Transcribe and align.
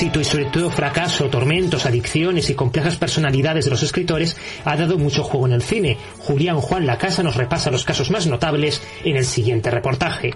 éxito 0.00 0.18
y 0.18 0.24
sobre 0.24 0.46
todo 0.46 0.70
fracaso, 0.70 1.28
tormentos, 1.28 1.84
adicciones 1.84 2.48
y 2.48 2.54
complejas 2.54 2.96
personalidades 2.96 3.66
de 3.66 3.70
los 3.70 3.82
escritores 3.82 4.34
ha 4.64 4.74
dado 4.74 4.96
mucho 4.96 5.22
juego 5.22 5.46
en 5.46 5.52
el 5.52 5.62
cine. 5.62 5.98
Julián 6.20 6.58
Juan 6.62 6.86
La 6.86 6.96
Casa 6.96 7.22
nos 7.22 7.36
repasa 7.36 7.70
los 7.70 7.84
casos 7.84 8.10
más 8.10 8.26
notables 8.26 8.80
en 9.04 9.16
el 9.16 9.26
siguiente 9.26 9.70
reportaje. 9.70 10.32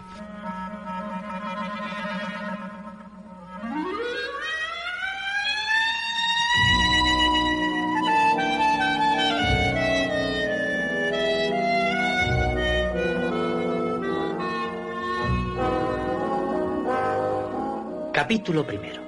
Capítulo 18.13 18.67
primero. 18.67 19.04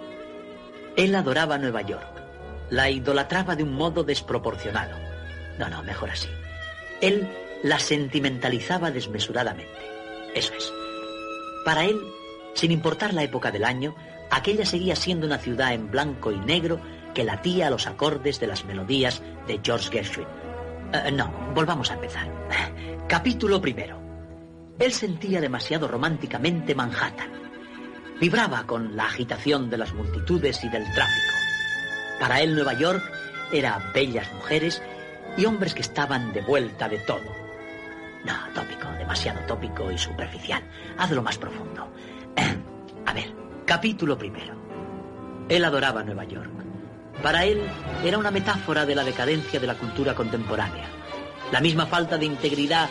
Él 0.96 1.14
adoraba 1.14 1.58
Nueva 1.58 1.82
York. 1.82 2.22
La 2.70 2.90
idolatraba 2.90 3.54
de 3.54 3.62
un 3.62 3.74
modo 3.74 4.02
desproporcionado. 4.02 4.96
No, 5.58 5.68
no, 5.68 5.82
mejor 5.82 6.10
así. 6.10 6.28
Él 7.00 7.28
la 7.62 7.78
sentimentalizaba 7.78 8.90
desmesuradamente. 8.90 9.72
Eso 10.34 10.52
es. 10.54 10.72
Para 11.64 11.84
él, 11.84 11.98
sin 12.54 12.72
importar 12.72 13.14
la 13.14 13.22
época 13.22 13.50
del 13.50 13.64
año, 13.64 13.94
aquella 14.30 14.64
seguía 14.64 14.96
siendo 14.96 15.26
una 15.26 15.38
ciudad 15.38 15.72
en 15.74 15.90
blanco 15.90 16.32
y 16.32 16.38
negro 16.38 16.80
que 17.14 17.24
latía 17.24 17.66
a 17.66 17.70
los 17.70 17.86
acordes 17.86 18.40
de 18.40 18.46
las 18.46 18.64
melodías 18.64 19.22
de 19.46 19.60
George 19.62 19.90
Gershwin. 19.90 20.26
Eh, 20.92 21.12
no, 21.12 21.30
volvamos 21.54 21.90
a 21.90 21.94
empezar. 21.94 22.30
Capítulo 23.08 23.60
primero. 23.60 24.00
Él 24.78 24.92
sentía 24.92 25.40
demasiado 25.40 25.88
románticamente 25.88 26.74
Manhattan. 26.74 27.45
Vibraba 28.20 28.64
con 28.66 28.96
la 28.96 29.04
agitación 29.04 29.68
de 29.68 29.76
las 29.76 29.92
multitudes 29.92 30.64
y 30.64 30.68
del 30.70 30.84
tráfico. 30.94 31.34
Para 32.18 32.40
él 32.40 32.54
Nueva 32.54 32.72
York 32.72 33.02
era 33.52 33.90
bellas 33.94 34.32
mujeres 34.32 34.82
y 35.36 35.44
hombres 35.44 35.74
que 35.74 35.82
estaban 35.82 36.32
de 36.32 36.40
vuelta 36.40 36.88
de 36.88 36.98
todo. 36.98 37.24
No, 38.24 38.34
tópico, 38.54 38.88
demasiado 38.98 39.40
tópico 39.40 39.90
y 39.90 39.98
superficial. 39.98 40.62
Hazlo 40.96 41.22
más 41.22 41.36
profundo. 41.36 41.88
A 43.04 43.12
ver, 43.12 43.34
capítulo 43.66 44.16
primero. 44.16 44.54
Él 45.48 45.64
adoraba 45.64 46.02
Nueva 46.02 46.24
York. 46.24 46.50
Para 47.22 47.44
él 47.44 47.62
era 48.02 48.18
una 48.18 48.30
metáfora 48.30 48.86
de 48.86 48.94
la 48.94 49.04
decadencia 49.04 49.60
de 49.60 49.66
la 49.66 49.74
cultura 49.74 50.14
contemporánea. 50.14 50.86
La 51.52 51.60
misma 51.60 51.86
falta 51.86 52.16
de 52.16 52.26
integridad 52.26 52.88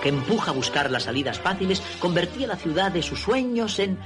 que 0.00 0.08
empuja 0.08 0.52
a 0.52 0.54
buscar 0.54 0.90
las 0.90 1.02
salidas 1.02 1.38
fáciles 1.38 1.82
convertía 1.98 2.46
la 2.46 2.56
ciudad 2.56 2.90
de 2.90 3.02
sus 3.02 3.20
sueños 3.20 3.78
en 3.80 3.98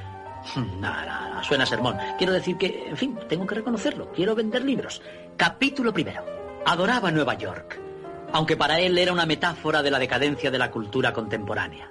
no, 0.57 1.07
no, 1.35 1.45
suena 1.45 1.67
sermón. 1.67 1.97
Quiero 2.19 2.33
decir 2.33 2.57
que, 2.57 2.89
en 2.89 2.97
fin, 2.97 3.19
tengo 3.29 3.47
que 3.47 3.57
reconocerlo. 3.57 4.11
Quiero 4.13 4.35
vender 4.35 4.65
libros. 4.65 5.01
Capítulo 5.37 5.93
primero. 5.93 6.25
Adoraba 6.67 7.11
Nueva 7.11 7.35
York, 7.35 7.79
aunque 8.33 8.57
para 8.57 8.81
él 8.81 8.97
era 8.97 9.13
una 9.13 9.27
metáfora 9.27 9.83
de 9.83 9.91
la 9.91 9.99
decadencia 9.99 10.51
de 10.51 10.59
la 10.59 10.71
cultura 10.71 11.13
contemporánea. 11.13 11.91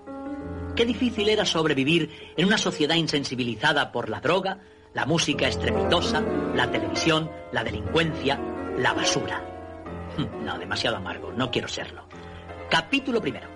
Qué 0.75 0.85
difícil 0.85 1.29
era 1.29 1.45
sobrevivir 1.45 2.33
en 2.35 2.47
una 2.47 2.57
sociedad 2.57 2.95
insensibilizada 2.95 3.91
por 3.91 4.09
la 4.09 4.19
droga, 4.19 4.59
la 4.93 5.05
música 5.05 5.47
estrepitosa, 5.47 6.23
la 6.55 6.71
televisión, 6.71 7.29
la 7.51 7.63
delincuencia, 7.63 8.39
la 8.77 8.93
basura. 8.93 9.43
No, 10.43 10.57
demasiado 10.57 10.97
amargo, 10.97 11.31
no 11.31 11.51
quiero 11.51 11.67
serlo. 11.67 12.05
Capítulo 12.69 13.21
primero. 13.21 13.47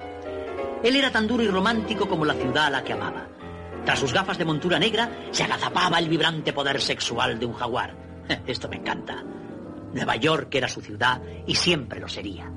Él 0.84 0.96
era 0.96 1.12
tan 1.12 1.28
duro 1.28 1.44
y 1.44 1.48
romántico 1.48 2.08
como 2.08 2.26
la 2.26 2.36
ciudad 2.36 2.68
a 2.68 2.70
la 2.70 2.84
que 2.84 2.94
amaba. 2.94 3.28
Tras 3.88 4.00
sus 4.02 4.12
gafas 4.12 4.38
de 4.38 4.44
montura 4.44 4.78
negra 4.78 5.10
se 5.32 5.44
agazapaba 5.44 5.98
el 5.98 6.10
vibrante 6.10 6.52
poder 6.52 6.82
sexual 6.82 7.40
de 7.40 7.46
un 7.46 7.54
jaguar. 7.54 7.96
Esto 8.46 8.68
me 8.68 8.76
encanta. 8.76 9.24
Nueva 9.94 10.18
York 10.18 10.54
era 10.56 10.68
su 10.68 10.82
ciudad 10.82 11.22
y 11.46 11.56
siempre 11.56 12.02
lo 12.02 12.10
sería. 12.10 12.52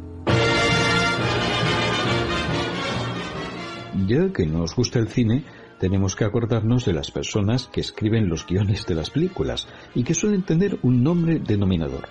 Ya 4.08 4.32
que 4.32 4.44
nos 4.44 4.74
gusta 4.74 4.98
el 4.98 5.06
cine, 5.06 5.44
tenemos 5.78 6.16
que 6.16 6.24
acordarnos 6.24 6.84
de 6.84 6.94
las 6.94 7.12
personas 7.12 7.68
que 7.68 7.80
escriben 7.80 8.28
los 8.28 8.44
guiones 8.44 8.84
de 8.86 8.96
las 8.96 9.10
películas 9.10 9.68
y 9.94 10.02
que 10.02 10.14
suelen 10.14 10.42
tener 10.42 10.80
un 10.82 11.04
nombre 11.04 11.38
denominador, 11.38 12.08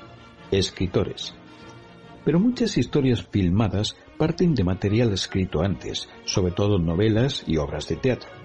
escritores. 0.49 1.33
Pero 2.23 2.39
muchas 2.39 2.77
historias 2.77 3.27
filmadas 3.29 3.97
parten 4.17 4.55
de 4.55 4.63
material 4.63 5.11
escrito 5.11 5.61
antes, 5.61 6.07
sobre 6.23 6.53
todo 6.53 6.79
novelas 6.79 7.43
y 7.45 7.57
obras 7.57 7.85
de 7.89 7.97
teatro. 7.97 8.38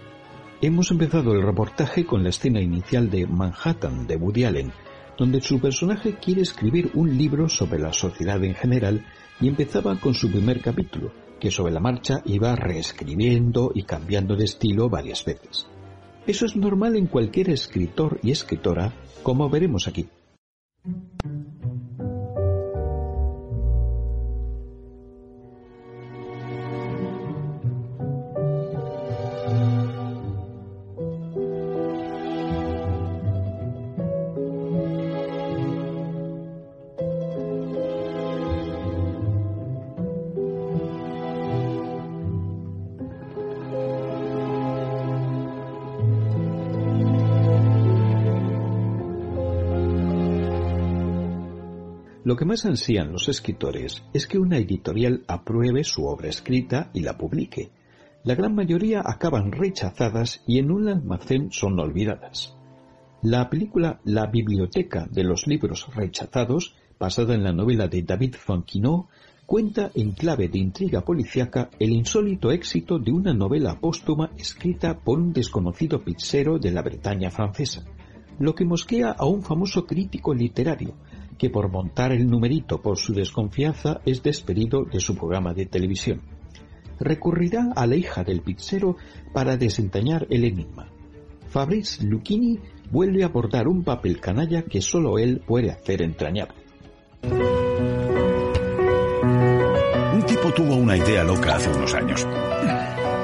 Hemos 0.66 0.90
empezado 0.90 1.34
el 1.34 1.42
reportaje 1.42 2.06
con 2.06 2.22
la 2.22 2.30
escena 2.30 2.58
inicial 2.58 3.10
de 3.10 3.26
Manhattan 3.26 4.06
de 4.06 4.16
Woody 4.16 4.44
Allen, 4.44 4.72
donde 5.18 5.42
su 5.42 5.60
personaje 5.60 6.14
quiere 6.14 6.40
escribir 6.40 6.90
un 6.94 7.18
libro 7.18 7.50
sobre 7.50 7.78
la 7.78 7.92
sociedad 7.92 8.42
en 8.42 8.54
general 8.54 9.04
y 9.42 9.48
empezaba 9.48 10.00
con 10.00 10.14
su 10.14 10.30
primer 10.30 10.62
capítulo, 10.62 11.12
que 11.38 11.50
sobre 11.50 11.74
la 11.74 11.80
marcha 11.80 12.22
iba 12.24 12.56
reescribiendo 12.56 13.72
y 13.74 13.82
cambiando 13.82 14.36
de 14.36 14.44
estilo 14.44 14.88
varias 14.88 15.22
veces. 15.26 15.66
Eso 16.26 16.46
es 16.46 16.56
normal 16.56 16.96
en 16.96 17.08
cualquier 17.08 17.50
escritor 17.50 18.18
y 18.22 18.30
escritora, 18.30 18.94
como 19.22 19.50
veremos 19.50 19.86
aquí. 19.86 20.08
Lo 52.24 52.36
que 52.36 52.46
más 52.46 52.64
ansían 52.64 53.12
los 53.12 53.28
escritores 53.28 54.02
es 54.14 54.26
que 54.26 54.38
una 54.38 54.56
editorial 54.56 55.24
apruebe 55.28 55.84
su 55.84 56.06
obra 56.06 56.28
escrita 56.28 56.90
y 56.94 57.00
la 57.00 57.18
publique. 57.18 57.70
La 58.24 58.34
gran 58.34 58.54
mayoría 58.54 59.02
acaban 59.04 59.52
rechazadas 59.52 60.42
y 60.46 60.58
en 60.58 60.70
un 60.70 60.88
almacén 60.88 61.52
son 61.52 61.78
olvidadas. 61.78 62.56
La 63.20 63.50
película 63.50 64.00
La 64.04 64.26
biblioteca 64.26 65.06
de 65.10 65.22
los 65.22 65.46
libros 65.46 65.86
rechazados, 65.94 66.74
basada 66.98 67.34
en 67.34 67.44
la 67.44 67.52
novela 67.52 67.88
de 67.88 68.02
David 68.02 68.36
Fonquinot, 68.36 69.08
cuenta 69.44 69.90
en 69.94 70.12
clave 70.12 70.48
de 70.48 70.58
intriga 70.58 71.04
policíaca 71.04 71.68
el 71.78 71.90
insólito 71.90 72.50
éxito 72.50 72.98
de 72.98 73.12
una 73.12 73.34
novela 73.34 73.78
póstuma 73.78 74.30
escrita 74.38 74.98
por 74.98 75.18
un 75.18 75.34
desconocido 75.34 76.02
pizzero 76.02 76.58
de 76.58 76.70
la 76.70 76.80
Bretaña 76.80 77.30
francesa, 77.30 77.84
lo 78.38 78.54
que 78.54 78.64
mosquea 78.64 79.10
a 79.10 79.26
un 79.26 79.42
famoso 79.42 79.84
crítico 79.84 80.32
literario, 80.32 80.94
que 81.38 81.50
por 81.50 81.70
montar 81.70 82.12
el 82.12 82.26
numerito 82.26 82.80
por 82.80 82.98
su 82.98 83.12
desconfianza 83.12 84.00
es 84.04 84.22
despedido 84.22 84.84
de 84.84 85.00
su 85.00 85.16
programa 85.16 85.54
de 85.54 85.66
televisión. 85.66 86.22
Recurrirá 87.00 87.72
a 87.74 87.86
la 87.86 87.96
hija 87.96 88.22
del 88.22 88.40
pizzero 88.40 88.96
para 89.32 89.56
desentrañar 89.56 90.26
el 90.30 90.44
enigma. 90.44 90.88
Fabrice 91.48 92.04
Lucchini 92.04 92.58
vuelve 92.90 93.22
a 93.22 93.26
abordar 93.26 93.68
un 93.68 93.84
papel 93.84 94.20
canalla 94.20 94.62
que 94.62 94.80
solo 94.80 95.18
él 95.18 95.42
puede 95.46 95.70
hacer 95.70 96.02
entrañable. 96.02 96.54
Un 100.12 100.22
tipo 100.26 100.52
tuvo 100.52 100.76
una 100.76 100.96
idea 100.96 101.24
loca 101.24 101.56
hace 101.56 101.70
unos 101.70 101.94
años. 101.94 102.26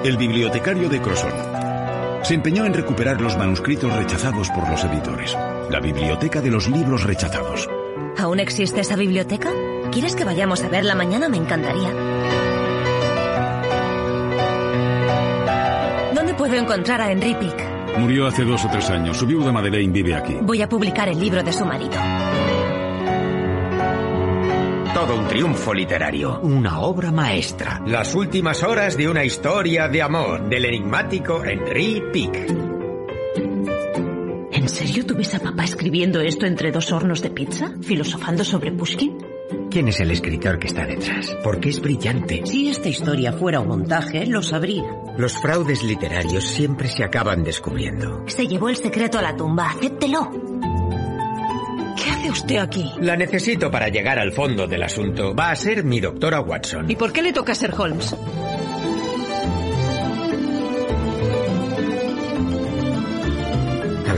El 0.04 0.16
bibliotecario 0.16 0.88
de 0.88 1.00
Crosson 1.00 1.32
se 2.22 2.34
empeñó 2.34 2.64
en 2.66 2.74
recuperar 2.74 3.20
los 3.20 3.36
manuscritos 3.36 3.94
rechazados 3.96 4.50
por 4.50 4.68
los 4.68 4.84
editores. 4.84 5.36
La 5.70 5.80
biblioteca 5.80 6.40
de 6.40 6.50
los 6.50 6.68
libros 6.68 7.04
rechazados. 7.04 7.68
¿Aún 8.20 8.38
existe 8.38 8.82
esa 8.82 8.96
biblioteca? 8.96 9.50
¿Quieres 9.90 10.14
que 10.14 10.24
vayamos 10.24 10.62
a 10.62 10.68
verla 10.68 10.94
mañana? 10.94 11.30
Me 11.30 11.38
encantaría. 11.38 11.90
¿Dónde 16.14 16.34
puedo 16.34 16.54
encontrar 16.54 17.00
a 17.00 17.10
Henry 17.10 17.34
Pick? 17.34 17.96
Murió 17.98 18.26
hace 18.26 18.44
dos 18.44 18.62
o 18.66 18.68
tres 18.68 18.90
años. 18.90 19.16
Su 19.16 19.26
viuda 19.26 19.50
Madeleine 19.52 19.90
vive 19.90 20.14
aquí. 20.14 20.36
Voy 20.42 20.60
a 20.60 20.68
publicar 20.68 21.08
el 21.08 21.18
libro 21.18 21.42
de 21.42 21.52
su 21.52 21.64
marido. 21.64 21.96
Todo 24.92 25.16
un 25.16 25.26
triunfo 25.26 25.72
literario. 25.72 26.40
Una 26.40 26.80
obra 26.80 27.10
maestra. 27.10 27.80
Las 27.86 28.14
últimas 28.14 28.62
horas 28.62 28.98
de 28.98 29.08
una 29.08 29.24
historia 29.24 29.88
de 29.88 30.02
amor 30.02 30.46
del 30.46 30.66
enigmático 30.66 31.42
Henry 31.42 32.02
Pick. 32.12 32.69
¿En 34.90 34.94
serio 34.94 35.06
tú 35.06 35.14
ves 35.14 35.32
a 35.36 35.38
papá 35.38 35.62
escribiendo 35.62 36.20
esto 36.20 36.46
entre 36.46 36.72
dos 36.72 36.90
hornos 36.90 37.22
de 37.22 37.30
pizza? 37.30 37.72
¿Filosofando 37.80 38.42
sobre 38.42 38.72
Pushkin? 38.72 39.18
¿Quién 39.70 39.86
es 39.86 40.00
el 40.00 40.10
escritor 40.10 40.58
que 40.58 40.66
está 40.66 40.84
detrás? 40.84 41.30
Porque 41.44 41.68
es 41.68 41.80
brillante. 41.80 42.42
Si 42.44 42.70
esta 42.70 42.88
historia 42.88 43.32
fuera 43.32 43.60
un 43.60 43.68
montaje, 43.68 44.26
lo 44.26 44.42
sabría. 44.42 44.82
Los 45.16 45.40
fraudes 45.40 45.84
literarios 45.84 46.42
siempre 46.42 46.88
se 46.88 47.04
acaban 47.04 47.44
descubriendo. 47.44 48.24
Se 48.26 48.48
llevó 48.48 48.68
el 48.68 48.74
secreto 48.74 49.20
a 49.20 49.22
la 49.22 49.36
tumba. 49.36 49.70
Acéptelo. 49.70 50.28
¿Qué 51.96 52.10
hace 52.10 52.30
usted 52.30 52.56
aquí? 52.56 52.90
La 53.00 53.16
necesito 53.16 53.70
para 53.70 53.90
llegar 53.90 54.18
al 54.18 54.32
fondo 54.32 54.66
del 54.66 54.82
asunto. 54.82 55.36
Va 55.36 55.52
a 55.52 55.54
ser 55.54 55.84
mi 55.84 56.00
doctora 56.00 56.40
Watson. 56.40 56.90
¿Y 56.90 56.96
por 56.96 57.12
qué 57.12 57.22
le 57.22 57.32
toca 57.32 57.54
ser 57.54 57.72
Holmes? 57.78 58.16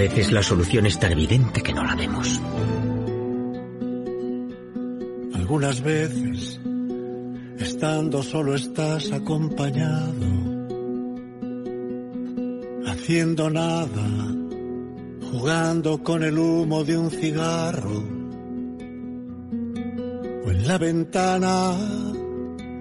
Veces 0.08 0.32
la 0.32 0.42
solución 0.42 0.84
es 0.86 0.98
tan 0.98 1.12
evidente 1.12 1.62
que 1.62 1.72
no 1.72 1.84
la 1.84 1.94
vemos. 1.94 2.40
Algunas 5.32 5.80
veces, 5.80 6.60
estando 7.60 8.20
solo 8.24 8.56
estás 8.56 9.12
acompañado, 9.12 10.26
haciendo 12.88 13.48
nada, 13.48 14.08
jugando 15.30 16.02
con 16.02 16.24
el 16.24 16.36
humo 16.36 16.82
de 16.82 16.98
un 16.98 17.08
cigarro, 17.08 18.02
o 20.44 20.50
en 20.50 20.66
la 20.66 20.78
ventana, 20.78 21.76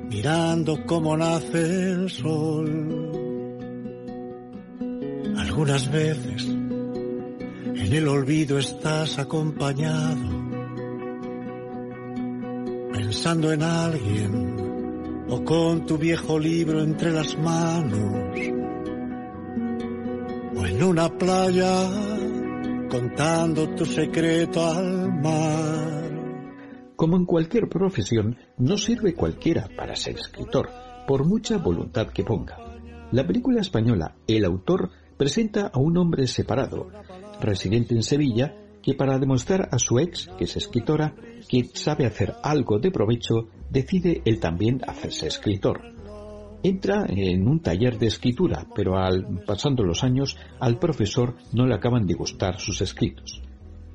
mirando 0.10 0.84
cómo 0.88 1.16
nace 1.16 1.92
el 1.92 2.10
sol. 2.10 3.12
Algunas 5.38 5.92
veces, 5.92 6.51
en 7.92 7.98
el 7.98 8.08
olvido 8.08 8.58
estás 8.58 9.20
acompañado, 9.20 10.30
pensando 12.94 13.52
en 13.52 13.62
alguien 13.64 15.26
o 15.28 15.44
con 15.44 15.86
tu 15.86 15.98
viejo 15.98 16.40
libro 16.40 16.82
entre 16.84 17.12
las 17.12 17.38
manos, 17.38 18.38
o 20.56 20.66
en 20.66 20.82
una 20.82 21.10
playa 21.10 21.90
contando 22.90 23.68
tu 23.76 23.86
secreto 23.86 24.66
al 24.66 25.22
mar. 25.22 26.94
Como 26.96 27.18
en 27.18 27.26
cualquier 27.26 27.68
profesión, 27.68 28.38
no 28.58 28.78
sirve 28.78 29.14
cualquiera 29.16 29.68
para 29.76 29.98
ser 29.98 30.16
escritor, 30.16 30.70
por 31.06 31.26
mucha 31.26 31.58
voluntad 31.58 32.08
que 32.08 32.24
ponga. 32.24 32.58
La 33.12 33.28
película 33.28 33.60
española 33.60 34.16
El 34.28 34.46
autor 34.46 34.92
presenta 35.18 35.68
a 35.68 35.78
un 35.78 35.98
hombre 35.98 36.26
separado, 36.26 36.90
residente 37.42 37.96
en 37.96 38.04
Sevilla, 38.04 38.56
que 38.82 38.94
para 38.94 39.20
demostrar 39.20 39.70
a 39.72 39.78
su 39.78 40.00
ex, 40.00 40.30
que 40.38 40.46
es 40.46 40.58
escritora, 40.58 41.16
que 41.48 41.66
sabe 41.74 42.06
hacer 42.06 42.34
algo 42.44 42.80
de 42.80 42.92
provecho, 42.92 43.50
decide 43.70 44.22
él 44.26 44.40
también 44.40 44.82
hacerse 44.88 45.28
escritor. 45.28 45.82
Entra 46.64 47.06
en 47.08 47.48
un 47.48 47.60
taller 47.60 47.98
de 47.98 48.08
escritura, 48.08 48.68
pero 48.76 48.98
al 48.98 49.44
pasando 49.46 49.84
los 49.84 50.04
años, 50.04 50.38
al 50.60 50.78
profesor 50.78 51.36
no 51.54 51.66
le 51.66 51.74
acaban 51.74 52.06
de 52.06 52.14
gustar 52.14 52.60
sus 52.60 52.82
escritos. 52.82 53.42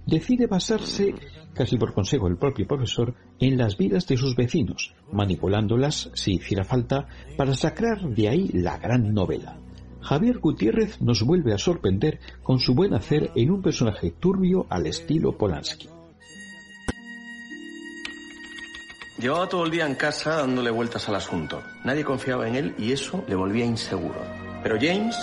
Decide 0.04 0.46
basarse, 0.46 1.14
casi 1.52 1.76
por 1.76 1.92
consejo 1.92 2.28
del 2.28 2.38
propio 2.38 2.66
profesor, 2.66 3.14
en 3.40 3.56
las 3.56 3.76
vidas 3.76 4.06
de 4.06 4.16
sus 4.16 4.36
vecinos, 4.36 4.94
manipulándolas, 5.12 6.10
si 6.14 6.34
hiciera 6.34 6.64
falta, 6.64 7.08
para 7.36 7.54
sacar 7.54 8.08
de 8.08 8.28
ahí 8.28 8.48
la 8.52 8.78
gran 8.78 9.12
novela. 9.12 9.58
Javier 10.06 10.38
Gutiérrez 10.38 11.00
nos 11.00 11.22
vuelve 11.24 11.52
a 11.52 11.58
sorprender 11.58 12.20
con 12.44 12.60
su 12.60 12.76
buen 12.76 12.94
hacer 12.94 13.32
en 13.34 13.50
un 13.50 13.60
personaje 13.60 14.12
turbio 14.12 14.64
al 14.70 14.86
estilo 14.86 15.36
Polanski. 15.36 15.88
Llevaba 19.18 19.48
todo 19.48 19.64
el 19.64 19.72
día 19.72 19.84
en 19.84 19.96
casa 19.96 20.36
dándole 20.36 20.70
vueltas 20.70 21.08
al 21.08 21.16
asunto. 21.16 21.60
Nadie 21.84 22.04
confiaba 22.04 22.46
en 22.46 22.54
él 22.54 22.74
y 22.78 22.92
eso 22.92 23.24
le 23.26 23.34
volvía 23.34 23.64
inseguro. 23.64 24.22
Pero 24.62 24.76
James 24.80 25.16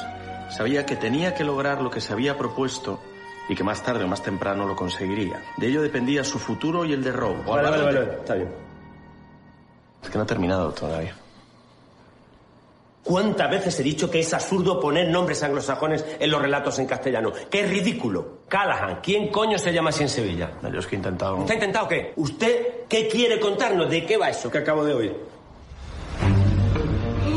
sabía 0.50 0.86
que 0.86 0.98
tenía 0.98 1.34
que 1.34 1.46
lograr 1.46 1.81
lo 1.81 1.89
que 1.89 2.01
se 2.01 2.12
había 2.12 2.38
propuesto 2.38 3.00
y 3.48 3.55
que 3.55 3.63
más 3.63 3.84
tarde 3.84 4.03
o 4.03 4.08
más 4.10 4.22
temprano 4.22 4.67
lo 4.67 4.75
conseguiría. 4.75 5.41
De 5.55 5.67
ello 5.67 5.81
dependía 5.81 6.25
su 6.25 6.39
futuro 6.39 6.84
y 6.84 6.91
el 6.91 7.01
de 7.01 7.13
Rob. 7.13 7.46
Vale, 7.46 7.69
vale, 7.69 7.84
vale, 7.84 8.15
está 8.19 8.36
bien. 8.36 8.50
Es 10.01 10.10
que 10.10 10.17
no 10.17 10.25
ha 10.25 10.27
terminado 10.27 10.74
todavía. 10.74 11.23
¿Cuántas 13.03 13.50
veces 13.50 13.77
he 13.79 13.83
dicho 13.83 14.10
que 14.10 14.22
es 14.22 14.33
absurdo 14.33 14.79
poner 14.79 15.10
nombres 15.10 15.43
anglosajones 15.43 16.05
en 16.19 16.31
los 16.31 16.41
relatos 16.41 16.79
en 16.79 16.86
castellano? 16.86 17.33
¡Qué 17.50 17.63
ridículo! 17.63 18.43
Callahan, 18.48 19.00
¿quién 19.03 19.29
coño 19.29 19.57
se 19.57 19.74
llama 19.74 19.89
así 19.89 20.03
en 20.03 20.10
Sevilla? 20.10 20.51
Yo 20.72 20.79
es 20.79 20.88
que 20.88 20.95
he 20.95 21.00
intentado... 21.00 21.39
¿Está 21.39 21.53
intentado 21.53 21.88
qué? 21.88 22.13
¿Usted 22.15 22.86
qué 22.88 23.10
quiere 23.10 23.39
contarnos? 23.41 23.89
¿De 23.89 24.05
qué 24.05 24.15
va 24.15 24.29
eso 24.29 24.50
que 24.50 24.60
acabo 24.60 24.86
de 24.86 24.93
oír? 24.93 25.15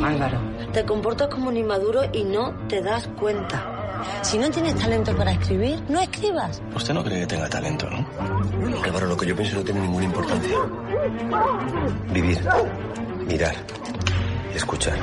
Álvaro, 0.04 0.38
te 0.72 0.84
comportas 0.84 1.28
como 1.28 1.48
un 1.48 1.56
inmaduro 1.56 2.02
y 2.12 2.22
no 2.22 2.54
te 2.68 2.80
das 2.80 3.08
cuenta. 3.18 3.76
Si 4.22 4.38
no 4.38 4.48
tienes 4.50 4.76
talento 4.76 5.16
para 5.16 5.32
escribir, 5.32 5.82
no 5.88 6.00
escribas. 6.00 6.62
Usted 6.76 6.94
no 6.94 7.02
cree 7.02 7.20
que 7.20 7.26
tenga 7.26 7.48
talento, 7.48 7.88
¿no? 7.90 8.06
Álvaro, 8.84 9.06
lo 9.06 9.16
que 9.16 9.26
yo 9.26 9.34
pienso 9.34 9.56
no 9.56 9.64
tiene 9.64 9.80
ninguna 9.80 10.04
importancia. 10.04 10.58
Vivir, 12.12 12.38
mirar, 13.26 13.56
escuchar. 14.56 14.98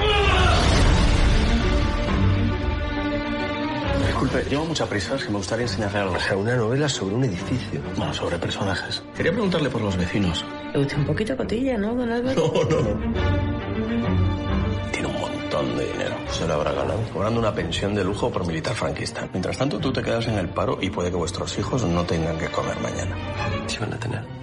Disculpe, 4.06 4.50
llevo 4.50 4.66
mucha 4.66 4.86
prisa, 4.86 5.16
es 5.16 5.24
que 5.24 5.30
me 5.30 5.38
gustaría 5.38 5.66
enseñarle 5.66 6.00
algo. 6.00 6.16
O 6.16 6.20
sea, 6.20 6.38
una 6.38 6.56
novela 6.56 6.88
sobre 6.88 7.16
un 7.16 7.24
edificio. 7.24 7.82
Bueno, 7.98 8.14
sobre 8.14 8.38
personajes. 8.38 9.04
Quería 9.16 9.32
preguntarle 9.32 9.70
por 9.70 9.82
los 9.82 9.98
vecinos. 9.98 10.46
Usted 10.76 10.98
un 10.98 11.06
poquito 11.06 11.36
cotilla, 11.36 11.78
¿no, 11.78 11.96
don 11.96 12.12
Álvaro? 12.12 12.54
No, 12.54 12.64
no, 12.64 12.82
no. 12.82 13.14
Tiene 14.92 15.08
un 15.08 15.20
montón 15.20 15.78
de 15.78 15.92
dinero. 15.92 16.16
Se 16.32 16.48
lo 16.48 16.54
habrá 16.54 16.72
ganado. 16.72 17.00
Cobrando 17.12 17.40
una 17.40 17.54
pensión 17.54 17.96
de 17.96 18.04
lujo 18.04 18.32
por 18.32 18.46
militar 18.46 18.76
franquista. 18.76 19.28
Mientras 19.32 19.58
tanto, 19.58 19.80
tú 19.80 19.92
te 19.92 20.02
quedas 20.02 20.28
en 20.28 20.38
el 20.38 20.50
paro 20.50 20.78
y 20.82 20.90
puede 20.90 21.10
que 21.10 21.18
vuestros 21.18 21.58
hijos 21.58 21.84
no 21.84 22.04
tengan 22.04 22.38
que 22.38 22.48
comer 22.50 22.80
mañana. 22.80 23.16
Sí 23.68 23.78
van 23.80 23.94
a 23.94 24.00
tener. 24.00 24.43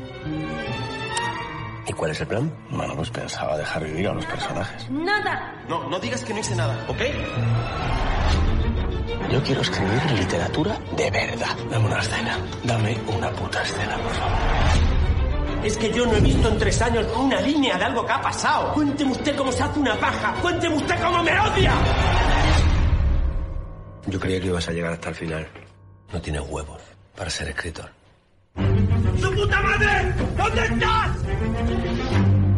¿Y 1.90 1.92
cuál 1.92 2.12
es 2.12 2.20
el 2.20 2.28
plan? 2.28 2.54
Bueno, 2.70 2.94
pues 2.94 3.11
pensaba 3.11 3.59
dejar 3.59 3.82
vivir 3.82 4.06
a 4.06 4.14
los 4.14 4.25
personajes. 4.25 4.88
Nada. 4.90 5.61
No, 5.68 5.88
no 5.88 5.99
digas 5.99 6.25
que 6.25 6.32
no 6.32 6.38
hice 6.38 6.54
nada, 6.54 6.87
¿ok? 6.88 7.00
Yo 9.32 9.42
quiero 9.42 9.61
escribir 9.61 10.12
literatura 10.12 10.78
de 10.97 11.11
verdad. 11.11 11.56
Dame 11.68 11.87
una 11.87 11.99
escena. 11.99 12.38
Dame 12.62 12.97
una 13.09 13.32
puta 13.32 13.61
escena, 13.64 13.97
por 13.97 14.12
favor. 14.12 14.38
Es 15.64 15.76
que 15.76 15.92
yo 15.92 16.06
no 16.06 16.14
he 16.14 16.20
visto 16.20 16.49
en 16.49 16.59
tres 16.59 16.80
años 16.80 17.06
una 17.16 17.40
línea 17.40 17.76
de 17.76 17.85
algo 17.85 18.06
que 18.06 18.12
ha 18.12 18.20
pasado. 18.20 18.73
Cuénteme 18.73 19.11
usted 19.11 19.35
cómo 19.35 19.50
se 19.50 19.64
hace 19.64 19.80
una 19.80 19.99
paja. 19.99 20.32
Cuénteme 20.40 20.76
usted 20.76 20.94
cómo 21.02 21.25
me 21.25 21.40
odia. 21.40 21.73
Yo 24.06 24.20
creía 24.20 24.40
que 24.40 24.47
ibas 24.47 24.68
a 24.68 24.73
llegar 24.73 24.92
hasta 24.92 25.09
el 25.09 25.14
final. 25.16 25.49
No 26.12 26.20
tienes 26.20 26.42
huevos 26.42 26.80
para 27.16 27.30
ser 27.30 27.49
escritor. 27.49 28.00
¡Su 28.57 29.35
puta 29.35 29.62
madre! 29.62 30.14
¿Dónde 30.37 30.64
estás? 30.64 32.50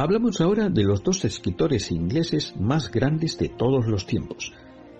Hablamos 0.00 0.40
ahora 0.40 0.68
de 0.68 0.84
los 0.84 1.02
dos 1.02 1.24
escritores 1.24 1.90
ingleses 1.90 2.54
más 2.56 2.88
grandes 2.88 3.36
de 3.36 3.48
todos 3.48 3.88
los 3.88 4.06
tiempos. 4.06 4.52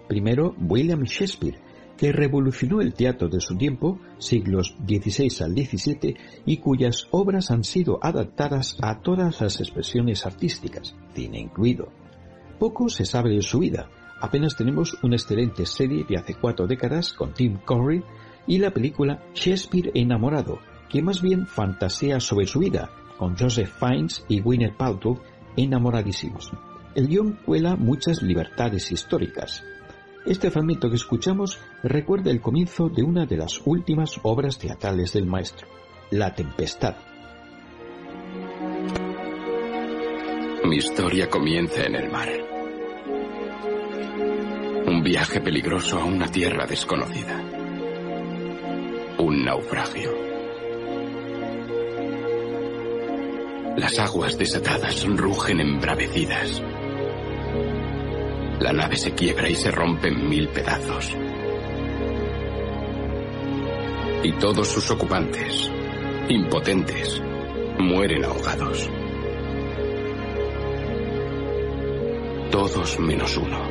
Primero, 0.09 0.57
William 0.59 1.05
Shakespeare, 1.05 1.61
que 1.97 2.11
revolucionó 2.11 2.81
el 2.81 2.95
teatro 2.95 3.29
de 3.29 3.41
su 3.41 3.57
tiempo, 3.57 4.01
siglos 4.19 4.75
XVI 4.89 5.45
al 5.45 5.53
XVII, 5.53 6.17
y 6.47 6.57
cuyas 6.57 7.07
obras 7.13 7.53
han 7.53 7.63
sido 7.63 8.01
adaptadas 8.03 8.77
a 8.83 9.01
todas 9.01 9.41
las 9.41 9.61
expresiones 9.61 10.27
artísticas, 10.27 10.97
cine 11.15 11.39
incluido. 11.39 11.93
Poco 12.59 12.89
se 12.89 13.05
sabe 13.05 13.31
de 13.31 13.43
su 13.43 13.61
vida, 13.61 13.89
apenas 14.21 14.57
tenemos 14.57 14.99
una 15.05 15.15
excelente 15.15 15.65
serie 15.65 16.07
de 16.09 16.17
hace 16.17 16.35
cuatro 16.35 16.67
décadas 16.67 17.13
con 17.13 17.35
Tim 17.35 17.61
Curry 17.65 18.03
y 18.49 18.59
la 18.59 18.73
película 18.73 19.23
Shakespeare 19.33 19.93
enamorado, 19.95 20.59
que 20.89 21.03
más 21.03 21.23
bien 21.23 21.47
fantasea 21.47 22.19
sobre 22.19 22.49
su 22.49 22.59
vida, 22.59 22.91
con 23.19 23.37
Joseph 23.37 23.71
Fiennes 23.79 24.25
y 24.29 24.41
Gwyneth 24.41 24.77
Paltrow 24.77 25.21
enamoradísimos. 25.57 26.53
El 26.95 27.09
guion 27.09 27.39
cuela 27.45 27.77
muchas 27.77 28.23
libertades 28.23 28.91
históricas. 28.91 29.63
Este 30.25 30.51
fragmento 30.51 30.89
que 30.89 30.97
escuchamos 30.97 31.61
recuerda 31.83 32.31
el 32.31 32.41
comienzo 32.41 32.89
de 32.89 33.03
una 33.03 33.27
de 33.27 33.37
las 33.37 33.61
últimas 33.65 34.19
obras 34.23 34.59
teatrales 34.59 35.13
del 35.13 35.27
maestro, 35.27 35.69
La 36.11 36.35
Tempestad. 36.35 36.97
Mi 40.65 40.77
historia 40.77 41.29
comienza 41.29 41.85
en 41.85 41.95
el 41.95 42.11
mar. 42.11 42.29
Un 44.87 45.03
viaje 45.03 45.41
peligroso 45.41 45.99
a 45.99 46.05
una 46.05 46.31
tierra 46.31 46.67
desconocida. 46.67 47.43
Un 49.19 49.45
naufragio. 49.45 50.28
Las 53.79 53.97
aguas 54.01 54.37
desatadas 54.37 55.07
rugen 55.07 55.61
embravecidas. 55.61 56.61
La 58.59 58.73
nave 58.73 58.97
se 58.97 59.13
quiebra 59.15 59.49
y 59.49 59.55
se 59.55 59.71
rompe 59.71 60.09
en 60.09 60.29
mil 60.29 60.49
pedazos. 60.49 61.17
Y 64.25 64.33
todos 64.33 64.67
sus 64.67 64.91
ocupantes, 64.91 65.71
impotentes, 66.29 67.23
mueren 67.79 68.25
ahogados. 68.25 68.91
Todos 72.51 72.99
menos 72.99 73.37
uno. 73.37 73.63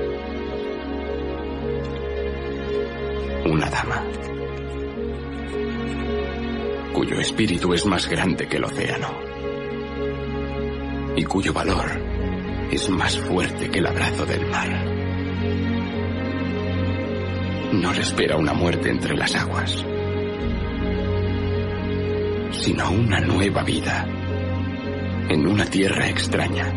Una 3.45 3.69
dama. 3.69 4.05
Cuyo 6.93 7.19
espíritu 7.19 7.73
es 7.73 7.85
más 7.85 8.07
grande 8.07 8.47
que 8.47 8.55
el 8.55 8.63
océano 8.63 9.26
y 11.17 11.23
cuyo 11.23 11.51
valor 11.51 11.99
es 12.71 12.89
más 12.89 13.17
fuerte 13.17 13.69
que 13.69 13.79
el 13.79 13.87
abrazo 13.87 14.25
del 14.25 14.45
mar. 14.45 14.85
No 17.73 17.91
le 17.91 18.01
espera 18.01 18.37
una 18.37 18.53
muerte 18.53 18.91
entre 18.91 19.17
las 19.17 19.35
aguas, 19.35 19.83
sino 22.51 22.91
una 22.91 23.19
nueva 23.19 23.63
vida 23.63 24.05
en 25.29 25.47
una 25.47 25.65
tierra 25.65 26.07
extraña. 26.07 26.71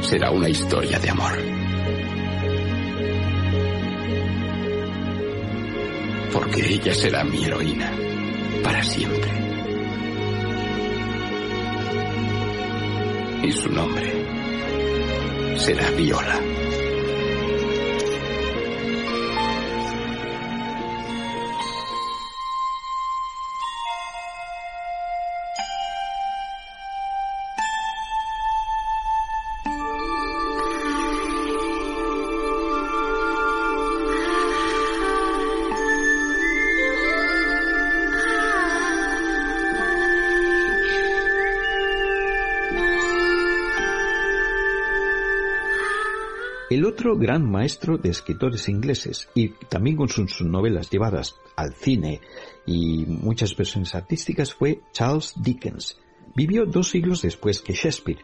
Será 0.00 0.30
una 0.30 0.48
historia 0.48 0.98
de 0.98 1.10
amor. 1.10 1.32
Porque 6.32 6.74
ella 6.74 6.94
será 6.94 7.24
mi 7.24 7.44
heroína 7.44 7.92
para 8.64 8.82
siempre. 8.82 9.39
Y 13.42 13.52
su 13.52 13.70
nombre 13.70 14.12
será 15.56 15.90
Viola. 15.92 16.49
Otro 47.00 47.16
gran 47.16 47.50
maestro 47.50 47.96
de 47.96 48.10
escritores 48.10 48.68
ingleses, 48.68 49.30
y 49.34 49.48
también 49.70 49.96
con 49.96 50.10
sus 50.10 50.42
novelas 50.42 50.90
llevadas 50.90 51.34
al 51.56 51.72
cine 51.72 52.20
y 52.66 53.06
muchas 53.06 53.56
versiones 53.56 53.94
artísticas, 53.94 54.52
fue 54.52 54.82
Charles 54.92 55.32
Dickens. 55.34 55.98
Vivió 56.36 56.66
dos 56.66 56.90
siglos 56.90 57.22
después 57.22 57.62
que 57.62 57.72
Shakespeare, 57.72 58.18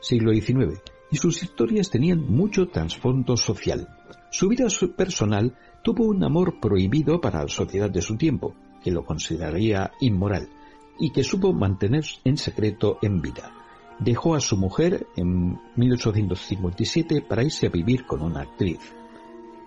siglo 0.00 0.32
XIX, 0.32 0.80
y 1.10 1.16
sus 1.18 1.42
historias 1.42 1.90
tenían 1.90 2.20
mucho 2.20 2.68
trasfondo 2.68 3.36
social. 3.36 3.88
Su 4.30 4.48
vida 4.48 4.68
personal 4.96 5.54
tuvo 5.82 6.06
un 6.06 6.24
amor 6.24 6.58
prohibido 6.60 7.20
para 7.20 7.42
la 7.42 7.48
sociedad 7.48 7.90
de 7.90 8.00
su 8.00 8.16
tiempo, 8.16 8.54
que 8.82 8.90
lo 8.90 9.04
consideraría 9.04 9.92
inmoral, 10.00 10.48
y 10.98 11.12
que 11.12 11.24
supo 11.24 11.52
mantener 11.52 12.06
en 12.24 12.38
secreto 12.38 12.96
en 13.02 13.20
vida 13.20 13.63
dejó 13.98 14.34
a 14.34 14.40
su 14.40 14.56
mujer 14.56 15.06
en 15.16 15.58
1857 15.76 17.22
para 17.22 17.42
irse 17.42 17.66
a 17.66 17.70
vivir 17.70 18.06
con 18.06 18.22
una 18.22 18.42
actriz. 18.42 18.80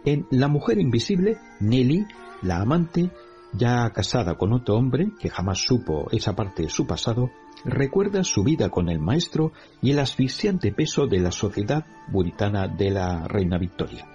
En 0.06 0.26
La 0.32 0.48
mujer 0.48 0.80
invisible, 0.80 1.38
Nelly, 1.60 2.06
la 2.42 2.62
amante, 2.62 3.12
ya 3.54 3.90
casada 3.92 4.36
con 4.36 4.54
otro 4.54 4.76
hombre 4.76 5.12
que 5.20 5.30
jamás 5.30 5.60
supo 5.60 6.08
esa 6.12 6.36
parte 6.36 6.64
de 6.64 6.70
su 6.70 6.86
pasado, 6.86 7.32
recuerda 7.66 8.24
su 8.24 8.44
vida 8.44 8.70
con 8.70 8.90
el 8.90 9.00
maestro 9.00 9.52
y 9.82 9.92
el 9.92 10.00
asfixiante 10.00 10.72
peso 10.72 11.08
de 11.08 11.20
la 11.20 11.32
sociedad 11.32 11.86
puritana 12.12 12.68
de 12.68 12.92
la 12.92 13.28
reina 13.28 13.58
Victoria. 13.58 14.08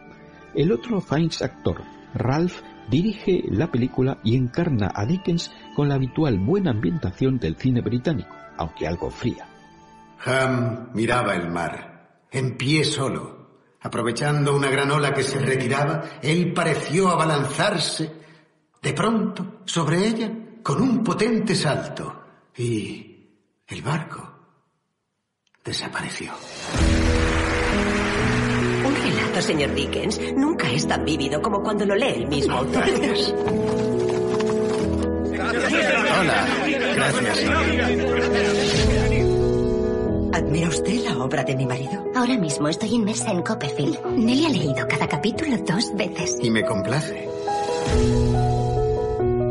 El 0.54 0.72
otro 0.72 1.00
Fiennes 1.00 1.42
actor, 1.42 1.82
Ralph, 2.14 2.60
dirige 2.90 3.42
la 3.48 3.70
película 3.70 4.18
y 4.22 4.36
encarna 4.36 4.90
a 4.94 5.06
Dickens 5.06 5.50
con 5.74 5.88
la 5.88 5.94
habitual 5.94 6.38
buena 6.38 6.70
ambientación 6.70 7.38
del 7.38 7.56
cine 7.56 7.80
británico, 7.80 8.34
aunque 8.56 8.86
algo 8.86 9.10
fría. 9.10 9.46
Ham 10.24 10.90
miraba 10.94 11.34
el 11.34 11.50
mar, 11.50 12.26
en 12.30 12.56
pie 12.56 12.84
solo. 12.84 13.42
Aprovechando 13.80 14.54
una 14.54 14.70
gran 14.70 14.90
ola 14.92 15.12
que 15.12 15.24
se 15.24 15.40
retiraba, 15.40 16.04
él 16.22 16.52
pareció 16.52 17.08
abalanzarse 17.08 18.12
de 18.80 18.92
pronto 18.92 19.62
sobre 19.64 20.06
ella 20.06 20.30
con 20.62 20.80
un 20.80 21.02
potente 21.02 21.54
salto 21.56 22.22
y 22.56 23.26
el 23.66 23.82
barco 23.82 24.32
desapareció. 25.64 26.32
Un 28.84 28.94
relato, 28.94 29.42
señor 29.42 29.74
Dickens, 29.74 30.20
nunca 30.36 30.70
es 30.70 30.86
tan 30.86 31.04
vívido 31.04 31.42
como 31.42 31.60
cuando 31.62 31.84
lo 31.84 31.96
lee 31.96 32.14
el 32.14 32.28
mismo 32.28 32.58
autor. 32.58 32.84
Gracias. 32.84 33.34
Hola, 36.20 36.46
gracias. 36.94 38.71
¿Admira 40.52 40.68
usted 40.68 41.02
la 41.02 41.16
obra 41.16 41.44
de 41.44 41.56
mi 41.56 41.64
marido? 41.64 42.04
Ahora 42.14 42.36
mismo 42.36 42.68
estoy 42.68 42.90
inmersa 42.90 43.30
en 43.30 43.40
Copperfield. 43.40 44.04
Nelly 44.04 44.44
ha 44.44 44.50
leído 44.50 44.86
cada 44.86 45.08
capítulo 45.08 45.56
dos 45.56 45.96
veces. 45.96 46.36
Y 46.42 46.50
me 46.50 46.62
complace. 46.62 47.26